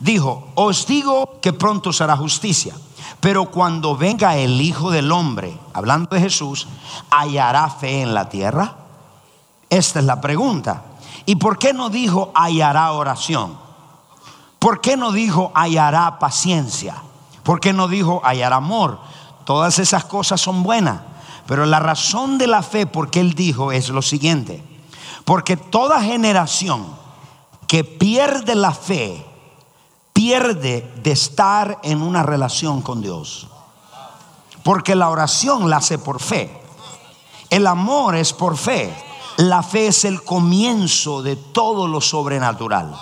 Dijo, 0.00 0.48
os 0.54 0.86
digo 0.86 1.40
que 1.40 1.52
pronto 1.52 1.92
será 1.92 2.16
justicia. 2.16 2.74
Pero 3.20 3.50
cuando 3.50 3.96
venga 3.96 4.36
el 4.36 4.60
Hijo 4.60 4.90
del 4.90 5.10
Hombre, 5.10 5.58
hablando 5.72 6.10
de 6.10 6.20
Jesús, 6.20 6.66
¿hallará 7.10 7.70
fe 7.70 8.02
en 8.02 8.12
la 8.12 8.28
tierra? 8.28 8.76
Esta 9.70 10.00
es 10.00 10.04
la 10.04 10.20
pregunta. 10.20 10.82
¿Y 11.26 11.36
por 11.36 11.58
qué 11.58 11.72
no 11.72 11.90
dijo 11.90 12.32
hallará 12.34 12.92
oración? 12.92 13.58
¿Por 14.58 14.80
qué 14.80 14.96
no 14.96 15.12
dijo 15.12 15.52
hallará 15.54 16.18
paciencia? 16.18 16.96
¿Por 17.42 17.60
qué 17.60 17.72
no 17.72 17.88
dijo 17.88 18.20
hallará 18.24 18.56
amor? 18.56 18.98
Todas 19.44 19.78
esas 19.78 20.04
cosas 20.04 20.40
son 20.40 20.62
buenas. 20.62 21.00
Pero 21.46 21.66
la 21.66 21.80
razón 21.80 22.38
de 22.38 22.46
la 22.46 22.62
fe, 22.62 22.86
porque 22.86 23.20
él 23.20 23.34
dijo, 23.34 23.72
es 23.72 23.90
lo 23.90 24.00
siguiente. 24.00 24.62
Porque 25.24 25.56
toda 25.56 26.02
generación 26.02 26.86
que 27.66 27.84
pierde 27.84 28.54
la 28.54 28.72
fe, 28.72 29.24
pierde 30.12 30.90
de 31.02 31.12
estar 31.12 31.80
en 31.82 32.00
una 32.00 32.22
relación 32.22 32.80
con 32.80 33.02
Dios. 33.02 33.48
Porque 34.62 34.94
la 34.94 35.10
oración 35.10 35.68
la 35.68 35.76
hace 35.76 35.98
por 35.98 36.20
fe. 36.20 36.62
El 37.50 37.66
amor 37.66 38.16
es 38.16 38.32
por 38.32 38.56
fe. 38.56 38.94
La 39.36 39.62
fe 39.62 39.88
es 39.88 40.04
el 40.04 40.22
comienzo 40.22 41.22
de 41.22 41.36
todo 41.36 41.88
lo 41.88 42.00
sobrenatural. 42.00 42.94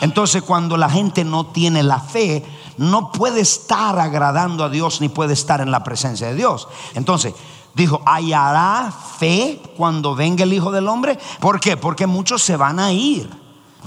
Entonces 0.00 0.42
cuando 0.42 0.76
la 0.76 0.88
gente 0.88 1.24
no 1.24 1.46
tiene 1.46 1.82
la 1.82 2.00
fe, 2.00 2.44
no 2.78 3.10
puede 3.12 3.40
estar 3.40 3.98
agradando 3.98 4.64
a 4.64 4.68
Dios 4.68 5.00
ni 5.00 5.08
puede 5.08 5.34
estar 5.34 5.60
en 5.60 5.70
la 5.70 5.82
presencia 5.82 6.28
de 6.28 6.34
Dios. 6.34 6.68
Entonces 6.94 7.34
dijo, 7.74 8.00
¿hallará 8.06 8.92
fe 9.18 9.60
cuando 9.76 10.14
venga 10.14 10.44
el 10.44 10.52
Hijo 10.52 10.70
del 10.70 10.88
Hombre? 10.88 11.18
¿Por 11.40 11.58
qué? 11.60 11.76
Porque 11.76 12.06
muchos 12.06 12.42
se 12.42 12.56
van 12.56 12.78
a 12.78 12.92
ir, 12.92 13.28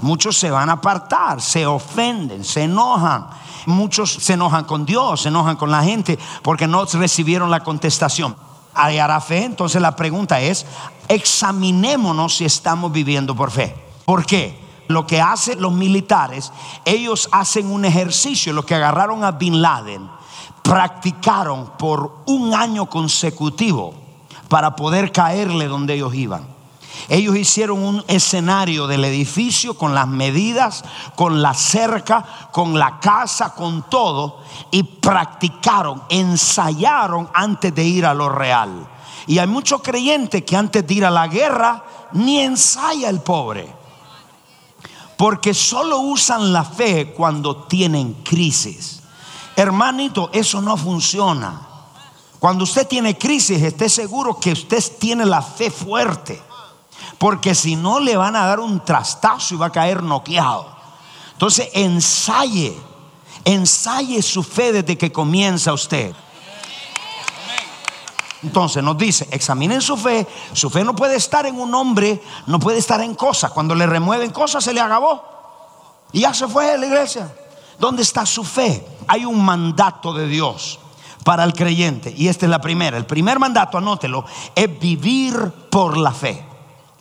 muchos 0.02 0.38
se 0.38 0.50
van 0.50 0.68
a 0.68 0.74
apartar, 0.74 1.40
se 1.40 1.66
ofenden, 1.66 2.44
se 2.44 2.64
enojan. 2.64 3.26
Muchos 3.66 4.12
se 4.12 4.34
enojan 4.34 4.64
con 4.64 4.84
Dios, 4.84 5.22
se 5.22 5.28
enojan 5.28 5.56
con 5.56 5.70
la 5.70 5.82
gente 5.82 6.18
porque 6.42 6.66
no 6.66 6.84
recibieron 6.84 7.50
la 7.50 7.64
contestación 7.64 8.36
hallará 8.74 9.20
fe. 9.20 9.44
Entonces 9.44 9.80
la 9.80 9.96
pregunta 9.96 10.40
es, 10.40 10.66
examinémonos 11.08 12.36
si 12.36 12.44
estamos 12.44 12.92
viviendo 12.92 13.34
por 13.34 13.50
fe. 13.50 13.74
¿Por 14.04 14.26
qué? 14.26 14.62
Lo 14.88 15.06
que 15.06 15.20
hacen 15.20 15.60
los 15.60 15.72
militares, 15.72 16.52
ellos 16.84 17.28
hacen 17.32 17.72
un 17.72 17.84
ejercicio, 17.84 18.52
lo 18.52 18.66
que 18.66 18.74
agarraron 18.74 19.24
a 19.24 19.32
Bin 19.32 19.62
Laden, 19.62 20.08
practicaron 20.62 21.70
por 21.78 22.22
un 22.26 22.54
año 22.54 22.86
consecutivo 22.86 23.94
para 24.48 24.76
poder 24.76 25.10
caerle 25.10 25.68
donde 25.68 25.94
ellos 25.94 26.14
iban. 26.14 26.53
Ellos 27.08 27.36
hicieron 27.36 27.82
un 27.82 28.04
escenario 28.08 28.86
del 28.86 29.04
edificio 29.04 29.74
con 29.74 29.94
las 29.94 30.08
medidas, 30.08 30.84
con 31.14 31.42
la 31.42 31.52
cerca, 31.52 32.48
con 32.50 32.78
la 32.78 32.98
casa, 32.98 33.54
con 33.54 33.88
todo, 33.90 34.40
y 34.70 34.82
practicaron, 34.82 36.02
ensayaron 36.08 37.28
antes 37.34 37.74
de 37.74 37.84
ir 37.84 38.06
a 38.06 38.14
lo 38.14 38.28
real. 38.28 38.88
Y 39.26 39.38
hay 39.38 39.46
muchos 39.46 39.82
creyentes 39.82 40.44
que 40.44 40.56
antes 40.56 40.86
de 40.86 40.94
ir 40.94 41.04
a 41.04 41.10
la 41.10 41.28
guerra 41.28 41.84
ni 42.12 42.40
ensaya 42.40 43.08
el 43.08 43.20
pobre. 43.20 43.74
Porque 45.16 45.54
solo 45.54 46.00
usan 46.00 46.52
la 46.52 46.64
fe 46.64 47.12
cuando 47.12 47.64
tienen 47.64 48.14
crisis. 48.24 49.02
Hermanito, 49.56 50.30
eso 50.32 50.60
no 50.60 50.76
funciona. 50.76 51.68
Cuando 52.38 52.64
usted 52.64 52.86
tiene 52.86 53.16
crisis, 53.16 53.62
esté 53.62 53.88
seguro 53.88 54.38
que 54.38 54.52
usted 54.52 54.82
tiene 54.98 55.24
la 55.24 55.40
fe 55.40 55.70
fuerte. 55.70 56.42
Porque 57.24 57.54
si 57.54 57.74
no 57.74 58.00
le 58.00 58.18
van 58.18 58.36
a 58.36 58.44
dar 58.44 58.60
un 58.60 58.84
trastazo 58.84 59.54
y 59.54 59.56
va 59.56 59.68
a 59.68 59.72
caer 59.72 60.02
noqueado. 60.02 60.68
Entonces 61.32 61.70
ensaye, 61.72 62.78
ensaye 63.46 64.20
su 64.20 64.42
fe 64.42 64.74
desde 64.74 64.98
que 64.98 65.10
comienza 65.10 65.72
usted. 65.72 66.14
Entonces 68.42 68.84
nos 68.84 68.98
dice, 68.98 69.26
examinen 69.30 69.80
su 69.80 69.96
fe. 69.96 70.26
Su 70.52 70.68
fe 70.68 70.84
no 70.84 70.94
puede 70.94 71.16
estar 71.16 71.46
en 71.46 71.58
un 71.58 71.74
hombre, 71.74 72.22
no 72.46 72.58
puede 72.58 72.76
estar 72.76 73.00
en 73.00 73.14
cosas. 73.14 73.52
Cuando 73.52 73.74
le 73.74 73.86
remueven 73.86 74.30
cosas 74.30 74.62
se 74.62 74.74
le 74.74 74.82
acabó. 74.82 75.24
Y 76.12 76.20
ya 76.20 76.34
se 76.34 76.46
fue 76.46 76.72
de 76.72 76.76
la 76.76 76.86
iglesia. 76.88 77.34
¿Dónde 77.78 78.02
está 78.02 78.26
su 78.26 78.44
fe? 78.44 78.86
Hay 79.08 79.24
un 79.24 79.42
mandato 79.42 80.12
de 80.12 80.26
Dios 80.26 80.78
para 81.24 81.44
el 81.44 81.54
creyente. 81.54 82.12
Y 82.14 82.28
esta 82.28 82.44
es 82.44 82.50
la 82.50 82.60
primera. 82.60 82.98
El 82.98 83.06
primer 83.06 83.38
mandato, 83.38 83.78
anótelo, 83.78 84.26
es 84.54 84.78
vivir 84.78 85.34
por 85.70 85.96
la 85.96 86.12
fe. 86.12 86.52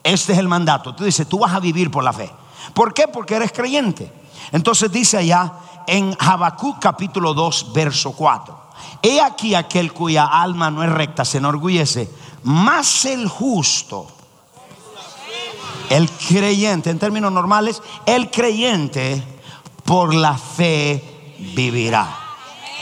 Este 0.03 0.33
es 0.33 0.39
el 0.39 0.47
mandato. 0.47 0.93
Tú 0.93 1.05
dices, 1.05 1.27
tú 1.27 1.39
vas 1.39 1.53
a 1.53 1.59
vivir 1.59 1.89
por 1.89 2.03
la 2.03 2.13
fe. 2.13 2.29
¿Por 2.73 2.93
qué? 2.93 3.07
Porque 3.07 3.35
eres 3.35 3.51
creyente. 3.51 4.11
Entonces 4.51 4.91
dice 4.91 5.17
allá 5.17 5.53
en 5.87 6.15
Habacuc 6.19 6.79
capítulo 6.79 7.33
2, 7.33 7.73
verso 7.73 8.11
4. 8.11 8.63
He 9.01 9.21
aquí 9.21 9.55
aquel 9.55 9.93
cuya 9.93 10.25
alma 10.25 10.71
no 10.71 10.83
es 10.83 10.89
recta, 10.89 11.25
se 11.25 11.37
enorgullece, 11.37 12.09
más 12.43 13.05
el 13.05 13.27
justo, 13.27 14.07
el 15.89 16.09
creyente, 16.09 16.89
en 16.89 16.99
términos 16.99 17.31
normales, 17.31 17.81
el 18.05 18.31
creyente 18.31 19.23
por 19.83 20.13
la 20.13 20.37
fe 20.37 21.37
vivirá. 21.55 22.17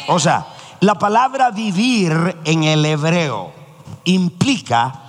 O 0.08 0.20
sea, 0.20 0.48
la 0.80 0.96
palabra 0.96 1.52
vivir 1.52 2.40
en 2.44 2.64
el 2.64 2.86
hebreo 2.86 3.52
implica 4.06 5.01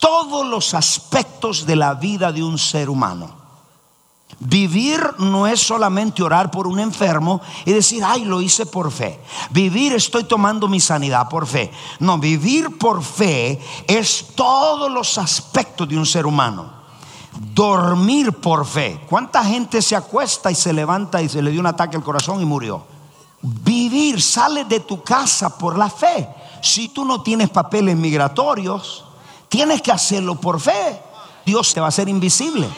todos 0.00 0.46
los 0.46 0.74
aspectos 0.74 1.64
de 1.64 1.76
la 1.76 1.94
vida 1.94 2.32
de 2.32 2.42
un 2.42 2.58
ser 2.58 2.90
humano. 2.90 3.38
Vivir 4.42 5.00
no 5.18 5.46
es 5.46 5.60
solamente 5.60 6.22
orar 6.22 6.50
por 6.50 6.66
un 6.66 6.80
enfermo 6.80 7.42
y 7.66 7.72
decir, 7.72 8.02
ay, 8.02 8.24
lo 8.24 8.40
hice 8.40 8.64
por 8.64 8.90
fe. 8.90 9.20
Vivir 9.50 9.92
estoy 9.92 10.24
tomando 10.24 10.66
mi 10.66 10.80
sanidad 10.80 11.28
por 11.28 11.46
fe. 11.46 11.70
No, 11.98 12.18
vivir 12.18 12.78
por 12.78 13.02
fe 13.02 13.60
es 13.86 14.28
todos 14.34 14.90
los 14.90 15.18
aspectos 15.18 15.86
de 15.86 15.98
un 15.98 16.06
ser 16.06 16.24
humano. 16.24 16.72
Dormir 17.52 18.32
por 18.32 18.64
fe. 18.64 19.04
¿Cuánta 19.10 19.44
gente 19.44 19.82
se 19.82 19.94
acuesta 19.94 20.50
y 20.50 20.54
se 20.54 20.72
levanta 20.72 21.20
y 21.20 21.28
se 21.28 21.42
le 21.42 21.50
dio 21.50 21.60
un 21.60 21.66
ataque 21.66 21.96
al 21.96 22.02
corazón 22.02 22.40
y 22.40 22.46
murió? 22.46 22.82
Vivir, 23.42 24.22
sale 24.22 24.64
de 24.64 24.80
tu 24.80 25.02
casa 25.02 25.58
por 25.58 25.76
la 25.76 25.90
fe. 25.90 26.26
Si 26.62 26.88
tú 26.88 27.04
no 27.04 27.22
tienes 27.22 27.50
papeles 27.50 27.94
migratorios, 27.94 29.04
Tienes 29.50 29.82
que 29.82 29.90
hacerlo 29.90 30.36
por 30.36 30.60
fe. 30.60 31.02
Dios 31.44 31.74
te 31.74 31.80
va 31.80 31.86
a 31.86 31.88
hacer 31.88 32.08
invisible. 32.08 32.68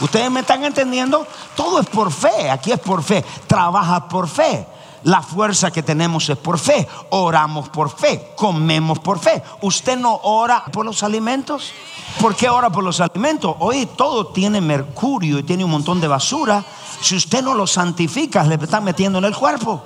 ¿Ustedes 0.00 0.30
me 0.30 0.40
están 0.40 0.62
entendiendo? 0.62 1.26
Todo 1.56 1.80
es 1.80 1.86
por 1.86 2.12
fe, 2.12 2.50
aquí 2.50 2.70
es 2.70 2.78
por 2.78 3.02
fe. 3.02 3.24
Trabaja 3.46 4.06
por 4.08 4.28
fe. 4.28 4.66
La 5.04 5.22
fuerza 5.22 5.70
que 5.70 5.82
tenemos 5.82 6.28
es 6.28 6.36
por 6.36 6.58
fe. 6.58 6.86
Oramos 7.08 7.70
por 7.70 7.90
fe. 7.90 8.32
Comemos 8.36 8.98
por 8.98 9.18
fe. 9.18 9.42
¿Usted 9.62 9.96
no 9.96 10.20
ora 10.22 10.66
por 10.66 10.84
los 10.84 11.02
alimentos? 11.02 11.72
¿Por 12.20 12.36
qué 12.36 12.50
ora 12.50 12.68
por 12.68 12.84
los 12.84 13.00
alimentos? 13.00 13.56
Hoy 13.60 13.86
todo 13.86 14.26
tiene 14.26 14.60
mercurio 14.60 15.38
y 15.38 15.44
tiene 15.44 15.64
un 15.64 15.70
montón 15.70 15.98
de 15.98 16.08
basura. 16.08 16.62
Si 17.00 17.16
usted 17.16 17.42
no 17.42 17.54
lo 17.54 17.66
santifica, 17.66 18.44
le 18.44 18.56
está 18.56 18.82
metiendo 18.82 19.18
en 19.18 19.24
el 19.24 19.34
cuerpo. 19.34 19.82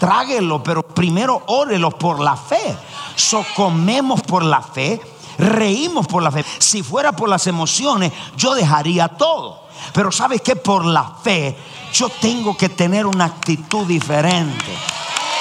Tráguelo, 0.00 0.62
pero 0.62 0.82
primero 0.82 1.42
órelo 1.48 1.90
por 1.90 2.20
la 2.20 2.34
fe. 2.34 2.74
So 3.14 3.44
comemos 3.54 4.22
por 4.22 4.42
la 4.42 4.62
fe, 4.62 4.98
reímos 5.36 6.06
por 6.06 6.22
la 6.22 6.30
fe. 6.30 6.42
Si 6.58 6.82
fuera 6.82 7.12
por 7.12 7.28
las 7.28 7.46
emociones, 7.46 8.10
yo 8.34 8.54
dejaría 8.54 9.08
todo. 9.08 9.60
Pero 9.92 10.10
sabes 10.10 10.40
que 10.40 10.56
por 10.56 10.86
la 10.86 11.04
fe 11.22 11.54
yo 11.92 12.08
tengo 12.08 12.56
que 12.56 12.70
tener 12.70 13.04
una 13.04 13.26
actitud 13.26 13.86
diferente. 13.86 14.74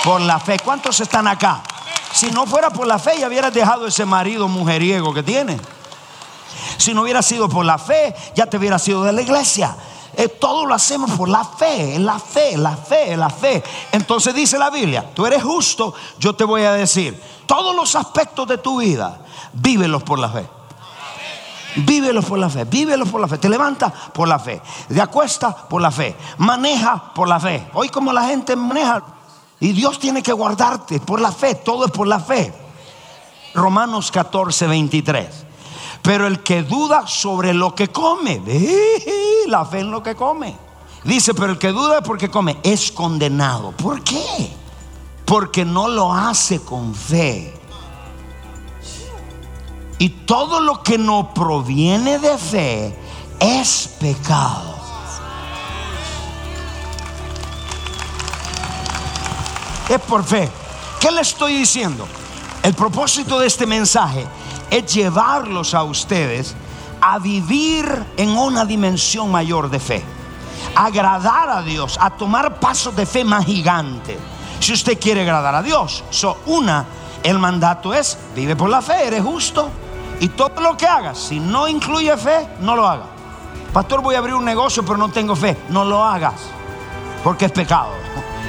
Por 0.04 0.20
la 0.20 0.42
fe. 0.42 0.60
¿Cuántos 0.60 1.00
están 1.00 1.30
acá? 1.30 1.64
Si 2.12 2.30
no 2.32 2.46
fuera 2.46 2.70
por 2.70 2.86
la 2.86 3.00
fe, 3.00 3.12
ya 3.18 3.30
hubieras 3.30 3.54
dejado 3.54 3.88
ese 3.88 4.06
marido 4.06 4.50
mujeriego 4.50 5.14
que 5.14 5.24
tiene. 5.24 5.58
Si 6.78 6.94
no 6.94 7.04
hubiera 7.04 7.22
sido 7.22 7.48
por 7.48 7.64
la 7.64 7.78
fe, 7.78 8.14
ya 8.36 8.46
te 8.46 8.58
hubiera 8.58 8.78
sido 8.78 9.04
de 9.06 9.14
la 9.14 9.22
iglesia. 9.22 9.74
Eh, 10.20 10.28
todo 10.28 10.66
lo 10.66 10.74
hacemos 10.74 11.12
por 11.12 11.30
la 11.30 11.46
fe, 11.46 11.98
la 11.98 12.20
fe, 12.20 12.58
la 12.58 12.76
fe, 12.76 13.16
la 13.16 13.30
fe. 13.30 13.64
Entonces 13.94 14.36
dice 14.36 14.60
la 14.60 14.70
Biblia, 14.70 15.14
tú 15.14 15.26
eres 15.26 15.42
justo, 15.42 15.94
yo 16.20 16.36
te 16.36 16.44
voy 16.44 16.64
a 16.64 16.74
decir, 16.74 17.18
todos 17.46 17.74
los 17.74 17.96
aspectos 17.96 18.46
de 18.46 18.58
tu 18.58 18.82
vida, 18.82 19.22
vívelos 19.54 20.04
por 20.04 20.20
la 20.20 20.28
fe. 20.28 20.46
Vívelos 21.78 22.26
por 22.26 22.38
la 22.38 22.50
fe, 22.50 22.66
vívelos 22.66 23.08
por 23.08 23.22
la 23.22 23.30
fe. 23.30 23.38
Te 23.38 23.48
levanta 23.48 23.94
por 24.12 24.28
la 24.28 24.38
fe, 24.40 24.62
te 24.90 25.00
acuesta 25.00 25.56
por 25.56 25.82
la 25.82 25.90
fe, 25.90 26.14
maneja 26.38 27.14
por 27.14 27.30
la 27.30 27.40
fe. 27.40 27.70
Hoy 27.74 27.88
como 27.88 28.12
la 28.12 28.24
gente 28.24 28.58
maneja 28.58 29.02
y 29.62 29.72
Dios 29.72 30.00
tiene 30.00 30.22
que 30.22 30.34
guardarte 30.34 31.00
por 31.00 31.22
la 31.22 31.32
fe, 31.32 31.56
todo 31.56 31.86
es 31.86 31.92
por 31.92 32.08
la 32.08 32.20
fe. 32.20 32.54
Romanos 33.54 34.12
14, 34.12 34.68
23. 34.68 35.46
Pero 36.10 36.26
el 36.26 36.42
que 36.42 36.64
duda 36.64 37.06
sobre 37.06 37.54
lo 37.54 37.76
que 37.76 37.90
come, 37.90 38.42
la 39.46 39.64
fe 39.64 39.82
en 39.82 39.92
lo 39.92 40.02
que 40.02 40.16
come. 40.16 40.58
Dice, 41.04 41.36
pero 41.36 41.52
el 41.52 41.60
que 41.60 41.68
duda 41.68 42.02
porque 42.02 42.32
come 42.32 42.58
es 42.64 42.92
condenado. 42.92 43.74
¿Por 43.74 44.04
qué? 44.04 44.52
Porque 45.24 45.64
no 45.64 45.88
lo 45.88 46.12
hace 46.12 46.62
con 46.62 46.96
fe. 46.96 47.54
Y 50.00 50.10
todo 50.10 50.60
lo 50.62 50.82
que 50.82 50.98
no 50.98 51.32
proviene 51.32 52.18
de 52.18 52.40
fe 52.40 52.98
es 53.40 53.96
pecado. 54.00 54.78
Es 59.88 60.02
por 60.02 60.24
fe. 60.24 60.50
¿Qué 61.00 61.12
le 61.12 61.22
estoy 61.22 61.56
diciendo? 61.56 62.08
El 62.64 62.74
propósito 62.74 63.38
de 63.38 63.46
este 63.46 63.68
mensaje 63.68 64.26
es 64.70 64.94
llevarlos 64.94 65.74
a 65.74 65.84
ustedes 65.84 66.56
a 67.02 67.20
vivir 67.20 68.06
en 68.18 68.30
una 68.30 68.66
dimensión 68.66 69.32
mayor 69.32 69.70
de 69.70 69.80
fe, 69.80 70.04
agradar 70.76 71.50
a 71.50 71.62
Dios, 71.62 71.98
a 72.00 72.10
tomar 72.12 72.60
pasos 72.60 72.96
de 72.96 73.06
fe 73.06 73.24
más 73.24 73.46
gigantes. 73.46 74.18
Si 74.60 74.74
usted 74.74 75.00
quiere 75.00 75.22
agradar 75.22 75.56
a 75.56 75.64
Dios, 75.64 76.04
so 76.10 76.40
una, 76.48 76.86
el 77.24 77.40
mandato 77.40 77.94
es 77.94 78.18
vive 78.36 78.56
por 78.56 78.70
la 78.70 78.82
fe, 78.82 79.08
eres 79.08 79.24
justo, 79.24 79.70
y 80.20 80.28
todo 80.30 80.62
lo 80.62 80.76
que 80.76 80.86
hagas, 80.86 81.18
si 81.18 81.40
no 81.40 81.68
incluye 81.68 82.16
fe, 82.18 82.48
no 82.60 82.76
lo 82.76 82.88
hagas. 82.88 83.20
Pastor, 83.74 84.02
voy 84.02 84.16
a 84.16 84.18
abrir 84.18 84.34
un 84.34 84.46
negocio, 84.46 84.84
pero 84.84 84.98
no 84.98 85.10
tengo 85.10 85.36
fe. 85.36 85.56
No 85.70 85.86
lo 85.86 86.04
hagas, 86.04 86.42
porque 87.24 87.46
es 87.46 87.52
pecado. 87.52 87.92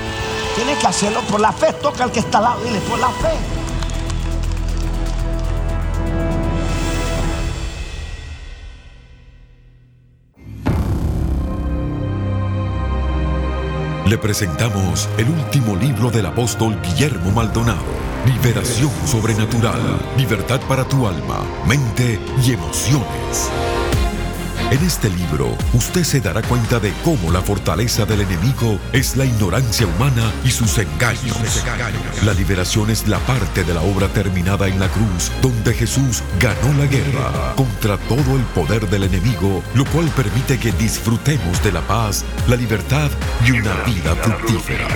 Tienes 0.57 0.79
que 0.79 0.87
hacerlo 0.87 1.21
por 1.23 1.41
la 1.41 1.53
fe. 1.53 1.73
Toca 1.75 2.05
al 2.05 2.13
que 2.13 2.21
está 2.21 2.39
al 2.39 2.45
lado, 2.45 2.61
dile 2.65 2.81
por 2.81 2.99
la 2.99 3.09
fe. 3.09 3.60
Le 14.11 14.19
presentamos 14.19 15.09
el 15.19 15.29
último 15.29 15.77
libro 15.77 16.11
del 16.11 16.27
apóstol 16.27 16.77
Guillermo 16.83 17.31
Maldonado. 17.31 17.85
Liberación 18.27 18.91
sobrenatural. 19.07 19.81
Libertad 20.17 20.61
para 20.69 20.83
tu 20.83 21.07
alma, 21.07 21.45
mente 21.65 22.19
y 22.45 22.55
emociones. 22.55 23.49
En 24.71 24.85
este 24.85 25.11
libro, 25.11 25.57
usted 25.73 26.05
se 26.05 26.21
dará 26.21 26.43
cuenta 26.43 26.79
de 26.79 26.93
cómo 27.03 27.33
la 27.33 27.41
fortaleza 27.41 28.05
del 28.05 28.21
enemigo 28.21 28.79
es 28.93 29.17
la 29.17 29.25
ignorancia 29.25 29.85
humana 29.85 30.33
y 30.45 30.51
sus 30.51 30.79
engaños. 30.79 31.65
La 32.25 32.33
liberación 32.35 32.89
es 32.89 33.09
la 33.09 33.19
parte 33.19 33.65
de 33.65 33.75
la 33.75 33.81
obra 33.81 34.07
terminada 34.07 34.69
en 34.69 34.79
la 34.79 34.87
cruz, 34.87 35.33
donde 35.43 35.75
Jesús 35.75 36.23
ganó 36.39 36.73
la 36.79 36.87
guerra 36.87 37.53
contra 37.57 37.99
todo 37.99 38.37
el 38.37 38.45
poder 38.55 38.89
del 38.89 39.03
enemigo, 39.03 39.61
lo 39.75 39.85
cual 39.87 40.07
permite 40.11 40.57
que 40.61 40.71
disfrutemos 40.71 41.61
de 41.65 41.73
la 41.73 41.81
paz, 41.81 42.25
la 42.47 42.55
libertad 42.55 43.11
y 43.45 43.51
una 43.51 43.75
vida 43.83 44.15
fructífera. 44.15 44.87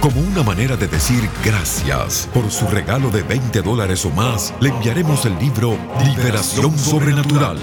Como 0.00 0.20
una 0.20 0.42
manera 0.42 0.76
de 0.76 0.88
decir 0.88 1.30
gracias 1.44 2.28
por 2.34 2.50
su 2.50 2.66
regalo 2.66 3.10
de 3.10 3.22
20 3.22 3.62
dólares 3.62 4.04
o 4.04 4.10
más, 4.10 4.52
le 4.60 4.70
enviaremos 4.70 5.24
el 5.26 5.38
libro 5.38 5.78
Liberación 6.04 6.76
Sobrenatural 6.76 7.58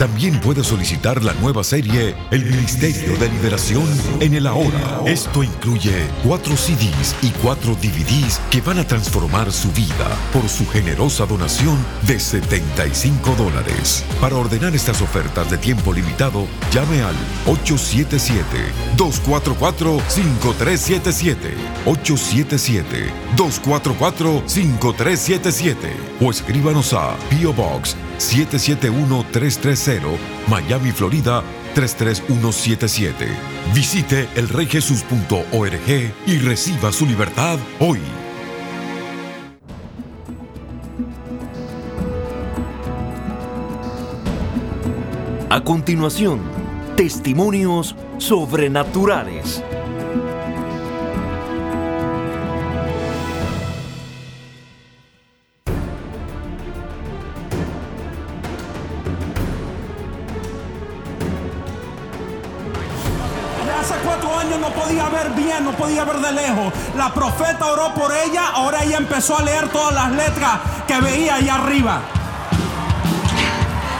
también 0.00 0.40
puede 0.40 0.64
solicitar 0.64 1.22
la 1.22 1.34
nueva 1.34 1.62
serie 1.62 2.16
El 2.30 2.46
Ministerio 2.46 3.18
de 3.18 3.28
Liberación 3.28 3.86
en 4.20 4.32
el 4.32 4.46
Ahora. 4.46 5.02
Esto 5.04 5.44
incluye 5.44 5.92
cuatro 6.24 6.56
CDs 6.56 7.14
y 7.20 7.28
cuatro 7.42 7.74
DVDs 7.74 8.40
que 8.50 8.62
van 8.62 8.78
a 8.78 8.86
transformar 8.86 9.52
su 9.52 9.70
vida 9.72 10.08
por 10.32 10.48
su 10.48 10.66
generosa 10.66 11.26
donación 11.26 11.76
de 12.06 12.18
75 12.18 13.34
dólares. 13.36 14.02
Para 14.22 14.36
ordenar 14.36 14.74
estas 14.74 15.02
ofertas 15.02 15.50
de 15.50 15.58
tiempo 15.58 15.92
limitado, 15.92 16.46
llame 16.72 17.02
al 17.02 17.14
877-244-5377. 18.96 21.36
877-244-5377 23.36 25.74
o 26.22 26.30
escríbanos 26.30 26.94
a 26.94 27.18
P.O. 27.28 27.52
Box 27.52 27.96
771-330, 28.20 30.16
Miami, 30.48 30.92
Florida 30.92 31.42
33177. 31.74 33.26
Visite 33.74 34.28
elreyjesus.org 34.36 36.12
y 36.26 36.38
reciba 36.38 36.92
su 36.92 37.06
libertad 37.06 37.58
hoy. 37.78 38.00
A 45.48 45.64
continuación, 45.64 46.40
testimonios 46.96 47.96
sobrenaturales. 48.18 49.64
La 66.96 67.12
profeta 67.12 67.66
oró 67.66 67.92
por 67.94 68.12
ella, 68.12 68.48
ahora 68.54 68.82
ella 68.82 68.96
empezó 68.96 69.38
a 69.38 69.42
leer 69.42 69.68
todas 69.68 69.94
las 69.94 70.10
letras 70.12 70.58
que 70.86 71.00
veía 71.00 71.34
ahí 71.34 71.48
arriba. 71.48 72.00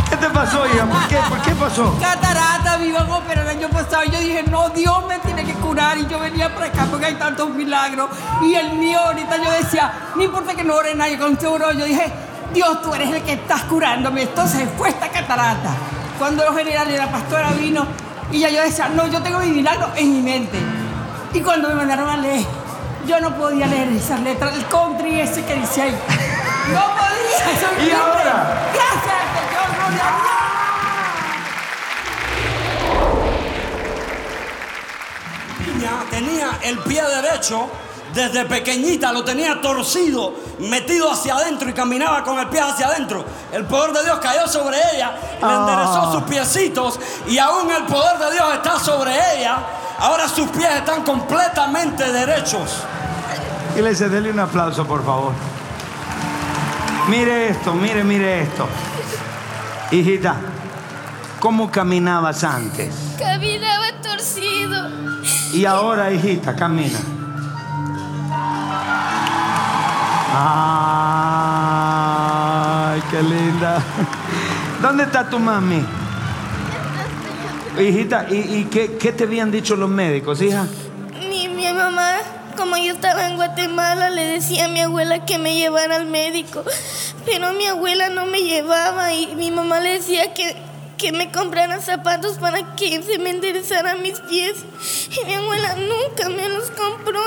¿Qué 0.09 0.17
te 0.17 0.31
pasó, 0.31 0.67
hija? 0.67 0.87
¿Por 0.87 1.09
qué? 1.09 1.17
¿Por 1.29 1.43
qué 1.43 1.51
pasó? 1.53 1.97
Catarata, 2.01 2.83
iban 2.85 3.11
a 3.11 3.17
operar 3.17 3.45
el 3.45 3.51
año 3.51 3.69
pasado. 3.69 4.05
Yo 4.05 4.19
dije, 4.19 4.43
no, 4.45 4.71
Dios 4.71 5.07
me 5.07 5.19
tiene 5.21 5.45
que 5.45 5.53
curar. 5.55 5.99
Y 5.99 6.07
yo 6.07 6.19
venía 6.19 6.53
para 6.55 6.67
acá 6.67 6.87
porque 6.91 7.07
hay 7.07 7.15
tantos 7.15 7.51
milagros. 7.51 8.11
Y 8.43 8.55
el 8.55 8.73
mío, 8.73 8.99
ahorita 8.99 9.37
yo 9.37 9.51
decía, 9.51 9.93
no 10.17 10.23
importa 10.23 10.55
que 10.55 10.65
no 10.65 10.75
ore 10.75 10.95
nadie, 10.95 11.19
con 11.19 11.39
oró. 11.47 11.73
Yo 11.73 11.85
dije, 11.85 12.11
Dios, 12.53 12.83
tú 12.83 12.95
eres 12.95 13.15
el 13.15 13.23
que 13.23 13.35
estás 13.35 13.63
curándome. 13.63 14.23
Entonces 14.23 14.69
fue 14.77 14.89
esta 14.89 15.09
catarata. 15.09 15.71
Cuando 16.19 16.45
los 16.45 16.57
generales, 16.57 16.99
la 16.99 17.11
pastora 17.11 17.51
vino, 17.53 17.87
y 18.33 18.41
ya 18.41 18.49
yo 18.49 18.63
decía, 18.63 18.89
no, 18.89 19.07
yo 19.07 19.23
tengo 19.23 19.39
mi 19.39 19.49
milagro 19.49 19.91
en 19.97 20.13
mi 20.13 20.23
mente. 20.23 20.80
Y 21.33 21.41
cuando 21.41 21.69
me 21.69 21.75
mandaron 21.75 22.09
a 22.09 22.17
leer, 22.17 22.45
yo 23.07 23.21
no 23.21 23.37
podía 23.37 23.67
leer 23.67 23.89
esas 23.89 24.21
letras, 24.21 24.55
el 24.55 24.67
country 24.67 25.21
ese 25.21 25.45
que 25.45 25.55
dice 25.55 25.83
ahí. 25.83 25.99
No 26.73 26.81
podía. 26.97 27.87
¿Y 27.87 27.91
ahora? 27.91 28.71
Gracias, 28.75 29.15
Señor, 29.37 29.71
Niña 35.75 36.05
tenía 36.11 36.59
el 36.63 36.79
pie 36.81 37.03
derecho 37.03 37.71
desde 38.15 38.45
pequeñita 38.45 39.13
lo 39.13 39.23
tenía 39.23 39.61
torcido, 39.61 40.35
metido 40.59 41.13
hacia 41.13 41.37
adentro 41.37 41.71
y 41.71 41.73
caminaba 41.73 42.25
con 42.25 42.39
el 42.41 42.49
pie 42.49 42.61
hacia 42.61 42.89
adentro. 42.89 43.25
El 43.53 43.65
poder 43.67 43.93
de 43.93 44.03
Dios 44.03 44.19
cayó 44.19 44.49
sobre 44.49 44.79
ella, 44.93 45.15
le 45.41 45.55
enderezó 45.55 46.13
sus 46.13 46.23
piecitos 46.25 46.99
y 47.29 47.39
aún 47.39 47.71
el 47.71 47.85
poder 47.85 48.19
de 48.19 48.33
Dios 48.33 48.55
está 48.55 48.81
sobre 48.81 49.13
ella. 49.37 49.59
Ahora 50.01 50.27
sus 50.29 50.49
pies 50.49 50.71
están 50.77 51.03
completamente 51.03 52.11
derechos. 52.11 52.85
Iglesia, 53.77 54.09
denle 54.09 54.31
un 54.33 54.41
aplauso, 54.41 54.87
por 54.87 55.05
favor. 55.05 55.35
Mire 57.09 57.51
esto, 57.51 57.75
mire, 57.75 58.03
mire 58.03 58.43
esto. 58.43 58.67
Hijita, 59.91 60.37
¿cómo 61.39 61.71
caminabas 61.71 62.45
antes? 62.45 62.95
Caminaba 63.19 63.93
torcido. 64.03 64.89
Y 65.53 65.67
ahora, 65.67 66.11
hijita, 66.11 66.57
camina. 66.57 66.99
Ay, 72.93 73.03
qué 73.11 73.23
linda. 73.23 73.83
¿Dónde 74.81 75.03
está 75.05 75.29
tu 75.29 75.39
mami? 75.39 76.00
Hijita, 77.79 78.27
¿y, 78.31 78.35
y 78.35 78.69
qué, 78.71 78.97
qué 78.99 79.13
te 79.13 79.25
habían 79.25 79.51
dicho 79.51 79.77
los 79.77 79.89
médicos, 79.89 80.43
hija? 80.43 80.67
Mi, 81.29 81.49
mi 81.49 81.73
mamá, 81.73 82.17
como 82.57 82.77
yo 82.77 82.93
estaba 82.93 83.29
en 83.29 83.37
Guatemala, 83.37 84.11
le 84.11 84.25
decía 84.25 84.67
a 84.67 84.69
mi 84.69 84.81
abuela 84.81 85.25
que 85.25 85.39
me 85.39 85.55
llevara 85.55 85.97
al 85.97 86.07
médico. 86.07 86.65
Pero 87.25 87.53
mi 87.53 87.67
abuela 87.67 88.09
no 88.09 88.27
me 88.27 88.43
llevaba 88.43 89.13
y 89.13 89.35
mi 89.37 89.51
mamá 89.51 89.81
le 89.81 89.95
decía 89.95 90.35
que, 90.35 90.57
que 90.99 91.13
me 91.13 91.31
compraran 91.31 91.81
zapatos 91.81 92.39
para 92.39 92.75
que 92.77 93.03
se 93.03 93.19
me 93.19 93.31
enderezaran 93.31 94.03
mis 94.03 94.21
pies. 94.21 94.57
Y 95.11 95.27
mi 95.27 95.35
abuela 95.35 95.77
nunca 95.77 96.29
me 96.29 96.49
los 96.49 96.71
compró. 96.71 97.21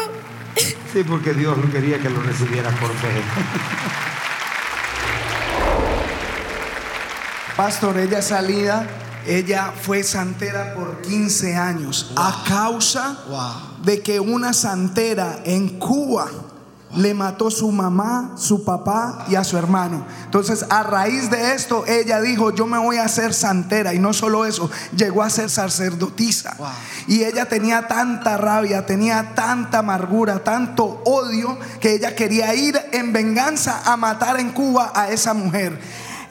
Sí, 0.92 1.04
porque 1.04 1.34
Dios 1.34 1.58
no 1.58 1.72
quería 1.72 2.00
que 2.00 2.10
lo 2.10 2.22
recibieras 2.22 2.74
por 2.76 2.90
fe. 2.90 3.10
Pastor, 7.56 7.98
ella 8.00 8.22
salida, 8.22 8.88
ella 9.28 9.74
fue 9.82 10.04
santera 10.04 10.74
por 10.74 11.02
15 11.02 11.56
años 11.56 12.12
a 12.16 12.44
causa 12.48 13.18
de 13.84 14.02
que 14.02 14.20
una 14.20 14.54
santera 14.54 15.42
en 15.46 15.80
Cuba 15.80 16.30
le 16.96 17.14
mató 17.14 17.50
su 17.50 17.72
mamá, 17.72 18.34
su 18.38 18.64
papá 18.64 19.26
y 19.28 19.36
a 19.36 19.44
su 19.44 19.58
hermano. 19.58 20.06
Entonces, 20.26 20.66
a 20.70 20.84
raíz 20.84 21.30
de 21.30 21.56
esto, 21.56 21.86
ella 21.88 22.22
dijo, 22.22 22.54
yo 22.54 22.68
me 22.68 22.78
voy 22.78 22.98
a 22.98 23.06
hacer 23.06 23.34
santera. 23.34 23.94
Y 23.94 24.00
no 24.00 24.14
solo 24.14 24.46
eso, 24.46 24.70
llegó 24.96 25.24
a 25.24 25.30
ser 25.30 25.50
sacerdotisa. 25.50 26.56
Y 27.08 27.24
ella 27.24 27.46
tenía 27.46 27.88
tanta 27.88 28.38
rabia, 28.38 28.86
tenía 28.86 29.34
tanta 29.34 29.80
amargura, 29.80 30.44
tanto 30.44 31.02
odio, 31.06 31.58
que 31.80 31.96
ella 31.96 32.16
quería 32.16 32.54
ir 32.54 32.80
en 32.92 33.12
venganza 33.12 33.82
a 33.86 33.98
matar 33.98 34.40
en 34.40 34.52
Cuba 34.52 34.92
a 34.94 35.10
esa 35.10 35.34
mujer. 35.34 35.80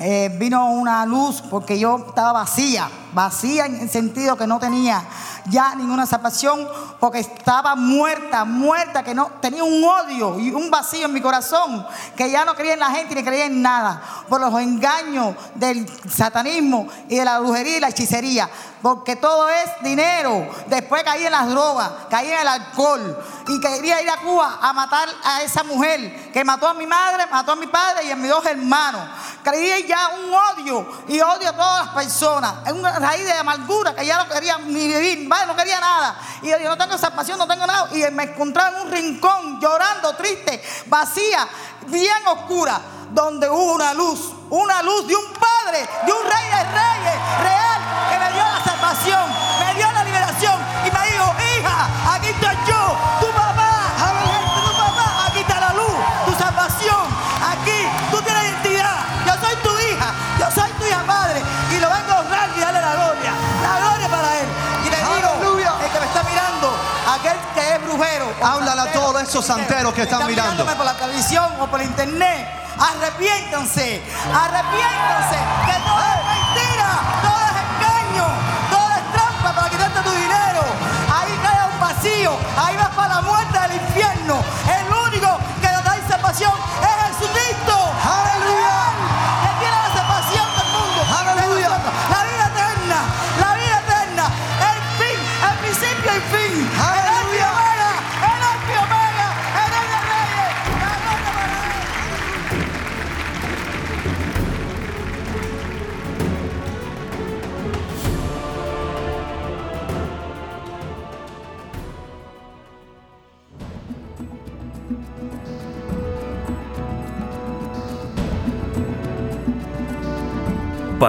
Eh, 0.04 0.30
vino 0.36 0.68
una 0.72 1.06
luz 1.06 1.40
porque 1.48 1.78
yo 1.78 2.04
estaba 2.08 2.32
vacía, 2.32 2.90
vacía 3.12 3.66
en 3.66 3.80
el 3.80 3.90
sentido 3.90 4.36
que 4.36 4.46
no 4.46 4.58
tenía 4.58 5.04
ya 5.46 5.74
ninguna 5.74 6.06
salvación 6.06 6.68
porque 7.00 7.20
estaba 7.20 7.74
muerta, 7.74 8.44
muerta, 8.44 9.02
que 9.02 9.14
no 9.14 9.26
tenía 9.40 9.64
un 9.64 9.82
odio 9.82 10.38
y 10.38 10.50
un 10.50 10.70
vacío 10.70 11.06
en 11.06 11.12
mi 11.12 11.20
corazón, 11.20 11.86
que 12.16 12.30
ya 12.30 12.44
no 12.44 12.54
creía 12.54 12.74
en 12.74 12.80
la 12.80 12.90
gente 12.90 13.14
ni 13.14 13.24
creía 13.24 13.46
en 13.46 13.60
nada, 13.60 14.00
por 14.28 14.40
los 14.40 14.54
engaños 14.60 15.34
del 15.54 15.88
satanismo 16.08 16.86
y 17.08 17.16
de 17.16 17.24
la 17.24 17.40
brujería 17.40 17.78
y 17.78 17.80
la 17.80 17.88
hechicería, 17.88 18.48
porque 18.80 19.16
todo 19.16 19.48
es 19.48 19.70
dinero. 19.82 20.48
Después 20.68 21.02
caí 21.02 21.24
en 21.24 21.32
las 21.32 21.48
drogas, 21.48 21.90
caí 22.08 22.30
en 22.30 22.40
el 22.40 22.48
alcohol 22.48 23.18
y 23.48 23.60
quería 23.60 24.00
ir 24.00 24.10
a 24.10 24.18
Cuba 24.18 24.58
a 24.60 24.72
matar 24.72 25.08
a 25.24 25.42
esa 25.42 25.64
mujer 25.64 26.30
que 26.32 26.44
mató 26.44 26.68
a 26.68 26.74
mi 26.74 26.86
madre, 26.86 27.26
mató 27.26 27.52
a 27.52 27.56
mi 27.56 27.66
padre 27.66 28.04
y 28.04 28.10
a 28.10 28.16
mis 28.16 28.30
dos 28.30 28.44
hermanos. 28.46 29.02
Creí 29.42 29.86
ya 29.86 30.10
un 30.24 30.32
odio 30.32 30.86
y 31.08 31.20
odio 31.20 31.48
a 31.48 31.52
todas 31.52 31.86
las 31.86 31.94
personas, 31.94 32.54
es 32.64 32.72
una 32.72 32.92
raíz 33.02 33.24
de 33.24 33.32
amargura 33.32 33.94
que 33.94 34.06
ya 34.06 34.16
no 34.16 34.28
quería 34.28 34.58
ni 34.58 34.86
vivir, 34.86 35.28
vaya, 35.28 35.46
no 35.46 35.56
quería 35.56 35.80
nada. 35.80 36.16
Y 36.40 36.48
yo 36.48 36.68
no 36.68 36.78
tengo 36.78 36.96
salvación, 36.96 37.36
no 37.38 37.46
tengo 37.46 37.66
nada. 37.66 37.88
Y 37.92 38.10
me 38.12 38.22
encontraba 38.22 38.78
en 38.78 38.86
un 38.86 38.92
rincón 38.92 39.60
llorando, 39.60 40.14
triste, 40.14 40.62
vacía, 40.86 41.46
bien 41.88 42.26
oscura, 42.26 42.80
donde 43.10 43.50
hubo 43.50 43.74
una 43.74 43.92
luz, 43.92 44.32
una 44.50 44.82
luz 44.82 45.06
de 45.06 45.16
un 45.16 45.32
padre, 45.34 45.88
de 46.06 46.12
un 46.12 46.22
rey 46.22 46.46
de 46.46 46.64
reyes, 46.70 47.16
real, 47.42 47.80
que 48.10 48.18
me 48.18 48.32
dio 48.32 48.42
la 48.42 48.64
salvación, 48.64 49.41
Háblale 68.44 68.80
a 68.80 68.92
todos 68.92 69.22
esos 69.22 69.44
santeros 69.44 69.94
que 69.94 70.02
están 70.02 70.26
mirando. 70.26 70.64
por 70.66 70.84
la 70.84 70.94
televisión 70.94 71.48
o 71.60 71.66
por 71.66 71.80
internet, 71.80 72.48
arrepiéntanse, 72.78 74.02
arrepiéntanse, 74.34 75.38
que 75.66 75.76
todo 75.86 76.02
es 76.02 76.22
mentira, 76.32 76.88
todo 77.22 77.40
es 77.48 77.56
engaño, 77.62 78.26
todo 78.70 78.90
es 78.90 79.12
trampa 79.12 79.52
para 79.54 79.70
quitarte 79.70 80.00
tu 80.00 80.10
dinero. 80.10 80.62
Ahí 81.14 81.38
cae 81.42 81.68
un 81.72 81.80
vacío, 81.80 82.32
ahí 82.56 82.76
vas 82.76 82.88
para 82.90 83.14
la 83.14 83.20
muerte 83.22 83.58
del 83.60 83.74
infierno. 83.76 84.42
El 84.66 84.92
único 85.06 85.38
que 85.60 85.68
nos 85.68 85.84
da 85.84 85.92
salvación 86.08 86.52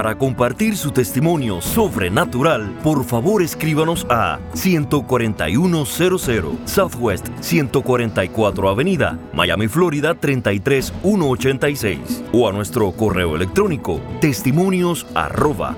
Para 0.03 0.17
compartir 0.17 0.75
su 0.75 0.91
testimonio 0.91 1.61
sobrenatural, 1.61 2.77
por 2.83 3.05
favor 3.05 3.41
escríbanos 3.41 4.05
a 4.09 4.37
14100 4.53 6.59
Southwest 6.65 7.27
144 7.39 8.69
Avenida, 8.69 9.17
Miami, 9.31 9.69
Florida 9.69 10.13
33186 10.13 12.25
o 12.33 12.49
a 12.49 12.51
nuestro 12.51 12.91
correo 12.91 13.37
electrónico 13.37 14.01
testimonios 14.19 15.07
arroba. 15.15 15.77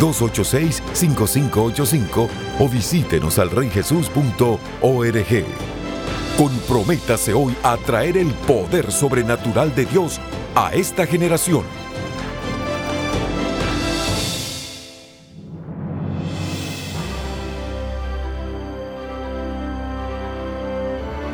1877-286-5585 0.00 2.28
o 2.58 2.68
visítenos 2.68 3.38
al 3.38 3.50
reyjesus.org. 3.50 5.44
Comprométase 6.36 7.32
hoy 7.32 7.56
a 7.62 7.78
traer 7.78 8.18
el 8.18 8.28
poder 8.46 8.92
sobrenatural 8.92 9.74
de 9.74 9.86
Dios 9.86 10.20
a 10.54 10.74
esta 10.74 11.06
generación. 11.06 11.85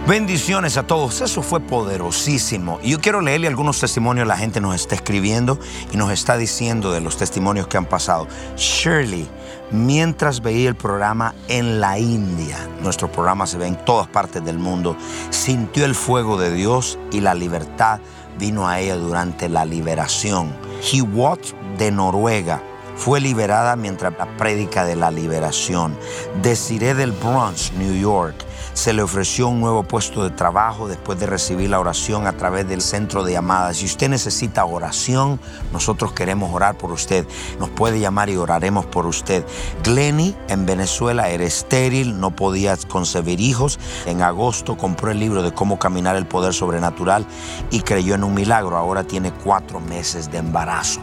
Bendiciones 0.07 0.77
a 0.79 0.83
todos, 0.83 1.21
eso 1.21 1.43
fue 1.43 1.61
poderosísimo. 1.61 2.81
Y 2.83 2.91
yo 2.91 3.01
quiero 3.01 3.21
leerle 3.21 3.47
algunos 3.47 3.79
testimonios, 3.79 4.27
la 4.27 4.37
gente 4.37 4.61
nos 4.61 4.75
está 4.75 4.97
escribiendo 4.97 5.61
y 5.93 5.97
nos 5.97 6.11
está 6.11 6.37
diciendo 6.37 6.91
de 6.91 7.01
los 7.01 7.17
testimonios 7.17 7.69
que 7.69 7.77
han 7.77 7.87
pasado. 7.87 8.27
Shirley, 8.57 9.29
mientras 9.71 10.43
veía 10.43 10.69
el 10.69 10.75
programa 10.75 11.37
en 11.47 11.81
la 11.81 12.01
India, 12.01 12.59
nuestro 12.83 13.13
programa 13.13 13.47
se 13.47 13.59
ve 13.59 13.69
en 13.69 13.77
todas 13.85 14.09
partes 14.09 14.45
del 14.45 14.59
mundo, 14.59 14.97
sintió 15.31 15.85
el 15.85 15.95
fuego 15.95 16.37
de 16.37 16.53
Dios 16.53 16.99
y 17.13 17.21
la 17.21 17.35
libertad 17.35 18.01
vino 18.41 18.67
a 18.67 18.81
ella 18.81 18.97
durante 18.97 19.49
la 19.49 19.65
liberación. 19.65 20.53
Hiwot 20.93 21.79
de 21.79 21.93
Noruega 21.93 22.61
fue 22.97 23.21
liberada 23.21 23.77
mientras 23.77 24.13
la 24.19 24.37
prédica 24.37 24.85
de 24.85 24.97
la 24.97 25.13
liberación. 25.13 25.97
Desiree 26.43 26.95
del 26.95 27.13
Bronx, 27.13 27.73
New 27.75 27.95
York, 27.95 28.35
se 28.75 28.93
le 28.93 29.03
ofreció 29.03 29.49
un 29.49 29.61
nuevo 29.61 29.83
puesto 29.83 30.25
de 30.25 30.31
trabajo 30.31 30.89
después 30.89 31.19
de 31.19 31.27
recibir 31.27 31.71
la 31.71 31.81
oración 31.81 32.27
a 32.27 32.37
través 32.37 32.69
del 32.69 32.81
centro 32.81 33.25
de 33.25 33.33
llamadas. 33.33 33.77
Si 33.77 33.87
usted 33.87 34.09
necesita 34.09 34.65
oración, 34.65 35.41
nosotros 35.73 36.13
queremos 36.13 36.53
orar 36.53 36.77
por 36.77 36.93
usted. 36.93 37.27
Nos 37.59 37.71
puede 37.71 38.01
llamar 38.01 38.31
y 38.31 38.37
oraremos 38.37 38.87
por 38.87 39.07
usted. 39.07 39.45
Glenny 39.83 40.35
en 40.49 40.67
Venezuela 40.67 41.29
era 41.29 41.45
estéril, 41.45 42.19
no 42.19 42.31
podía 42.31 42.77
concebir 42.89 43.41
hijos. 43.41 43.79
En 44.07 44.23
agosto 44.23 44.77
compró 44.77 45.11
el 45.11 45.21
libro 45.21 45.43
de 45.43 45.53
cómo 45.53 45.79
caminar 45.79 46.17
el 46.17 46.27
poder 46.27 46.55
sobrenatural 46.55 47.27
y 47.71 47.81
creyó 47.81 48.15
en 48.15 48.25
un 48.25 48.35
milagro. 48.35 48.77
Ahora 48.77 49.05
tiene 49.05 49.33
cuatro 49.33 49.81
meses 49.81 50.31
de 50.31 50.39
embarazo. 50.39 51.01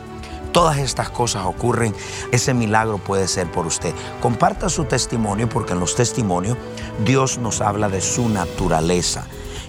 Todas 0.51 0.77
estas 0.79 1.09
cosas 1.09 1.45
ocurren, 1.45 1.93
ese 2.31 2.53
milagro 2.53 2.97
puede 2.97 3.27
ser 3.27 3.51
por 3.51 3.67
usted. 3.67 3.93
Comparta 4.21 4.69
su 4.69 4.85
testimonio 4.85 5.47
porque 5.47 5.73
en 5.73 5.79
los 5.79 5.95
testimonios 5.95 6.57
Dios 7.05 7.37
nos 7.37 7.61
habla 7.61 7.89
de 7.89 8.01
su 8.01 8.29
naturaleza. 8.29 9.25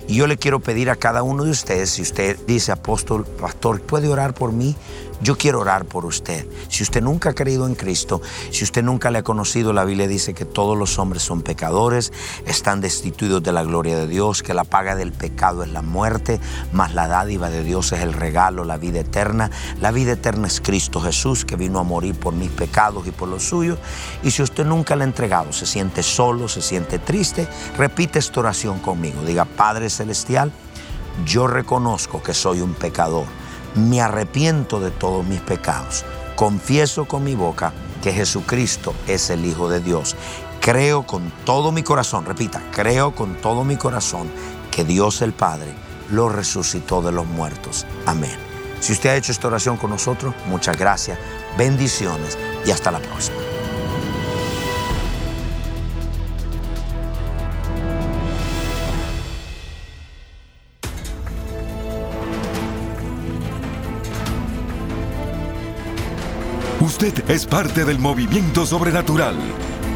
Y 0.08 0.16
yo 0.16 0.26
le 0.26 0.38
quiero 0.38 0.58
pedir 0.58 0.90
a 0.90 0.96
cada 0.96 1.22
uno 1.22 1.44
de 1.44 1.50
ustedes, 1.50 1.90
si 1.90 2.02
usted 2.02 2.36
dice, 2.46 2.72
apóstol, 2.72 3.24
pastor, 3.24 3.80
¿puede 3.80 4.08
orar 4.08 4.34
por 4.34 4.52
mí? 4.52 4.74
Yo 5.22 5.37
quiero 5.37 5.61
orar 5.61 5.85
por 5.85 6.06
usted. 6.06 6.46
Si 6.68 6.83
usted 6.83 7.02
nunca 7.02 7.30
ha 7.30 7.35
creído 7.35 7.66
en 7.66 7.74
Cristo, 7.74 8.22
si 8.50 8.64
usted 8.64 8.83
nunca 8.83 9.11
le 9.11 9.18
ha 9.18 9.22
conocido, 9.22 9.74
la 9.74 9.85
Biblia 9.85 10.09
dice 10.09 10.33
que 10.33 10.46
todos 10.46 10.78
los 10.78 10.98
hombres 10.98 11.22
son 11.22 11.42
pecadores, 11.42 12.11
están 12.46 12.80
destituidos 12.80 13.42
de 13.42 13.52
la 13.52 13.62
gloria 13.62 13.98
de 13.98 14.06
Dios, 14.06 14.42
que 14.42 14.54
la 14.54 14.64
paga 14.64 14.96
del 14.96 15.12
pecado 15.12 15.62
es 15.62 15.70
la 15.70 15.83
muerte, 15.83 16.40
mas 16.72 16.94
la 16.94 17.06
dádiva 17.06 17.50
de 17.50 17.62
Dios 17.62 17.92
es 17.92 18.00
el 18.00 18.14
regalo, 18.14 18.64
la 18.64 18.78
vida 18.78 19.00
eterna. 19.00 19.50
La 19.78 19.90
vida 19.90 20.12
eterna 20.12 20.46
es 20.46 20.62
Cristo 20.62 21.02
Jesús, 21.02 21.44
que 21.44 21.56
vino 21.56 21.78
a 21.78 21.83
morir 21.83 22.14
por 22.14 22.33
mis 22.33 22.50
pecados 22.50 23.06
y 23.06 23.11
por 23.11 23.28
los 23.28 23.44
suyos. 23.44 23.78
Y 24.22 24.30
si 24.30 24.42
usted 24.42 24.64
nunca 24.64 24.96
le 24.96 25.04
ha 25.04 25.06
entregado, 25.06 25.52
se 25.52 25.66
siente 25.66 26.02
solo, 26.02 26.48
se 26.48 26.62
siente 26.62 26.98
triste, 26.98 27.46
repite 27.76 28.18
esta 28.18 28.40
oración 28.40 28.78
conmigo. 28.78 29.20
Diga, 29.22 29.44
Padre 29.44 29.90
Celestial, 29.90 30.50
yo 31.26 31.46
reconozco 31.46 32.22
que 32.22 32.33
soy 32.33 32.62
un 32.62 32.72
pecador 32.72 33.26
me 33.74 34.00
arrepiento 34.00 34.80
de 34.80 34.90
todos 34.90 35.26
mis 35.26 35.40
pecados. 35.40 36.04
Confieso 36.37 37.06
con 37.06 37.24
mi 37.24 37.35
boca 37.35 37.72
que 38.02 38.12
Jesucristo 38.12 38.94
es 39.06 39.30
el 39.30 39.44
Hijo 39.44 39.68
de 39.68 39.80
Dios. 39.80 40.16
Creo 40.61 41.06
con 41.06 41.33
todo 41.44 41.72
mi 41.72 41.83
corazón, 41.83 42.24
repita, 42.24 42.62
creo 42.72 43.14
con 43.14 43.37
todo 43.37 43.64
mi 43.64 43.76
corazón 43.76 44.30
que 44.70 44.85
Dios 44.85 45.22
el 45.22 45.33
Padre 45.33 45.74
lo 46.11 46.28
resucitó 46.28 47.02
de 47.02 47.12
los 47.12 47.26
muertos. 47.26 47.87
Amén. 48.06 48.37
Si 48.80 48.92
usted 48.92 49.11
ha 49.11 49.16
hecho 49.16 49.33
esta 49.33 49.48
oración 49.48 49.76
con 49.76 49.90
nosotros, 49.90 50.35
muchas 50.46 50.76
gracias, 50.76 51.18
bendiciones 51.59 52.38
y 52.64 52.70
hasta 52.70 52.90
la 52.90 52.98
próxima. 52.98 53.59
Usted 66.80 67.28
es 67.30 67.44
parte 67.44 67.84
del 67.84 67.98
movimiento 67.98 68.64
sobrenatural. 68.64 69.36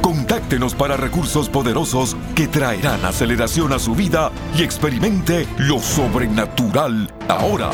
Contáctenos 0.03 0.75
para 0.75 0.99
recursos 0.99 1.49
poderosos 1.49 2.15
que 2.35 2.47
traerán 2.47 3.03
aceleración 3.07 3.73
a 3.73 3.79
su 3.79 3.95
vida 3.95 4.31
y 4.55 4.63
experimente 4.63 5.49
lo 5.57 5.79
sobrenatural 5.79 7.11
ahora. 7.27 7.71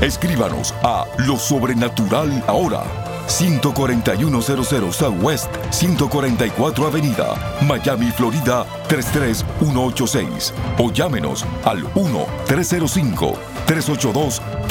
Escríbanos 0.00 0.72
a 0.84 1.04
lo 1.18 1.36
sobrenatural 1.36 2.44
ahora. 2.46 2.84
14100 3.26 4.92
Southwest 4.92 5.50
144 5.70 6.86
Avenida, 6.86 7.34
Miami, 7.66 8.12
Florida 8.12 8.64
33186 8.88 10.54
o 10.78 10.92
llámenos 10.92 11.44
al 11.64 11.84
1 11.94 12.26
305 12.46 13.38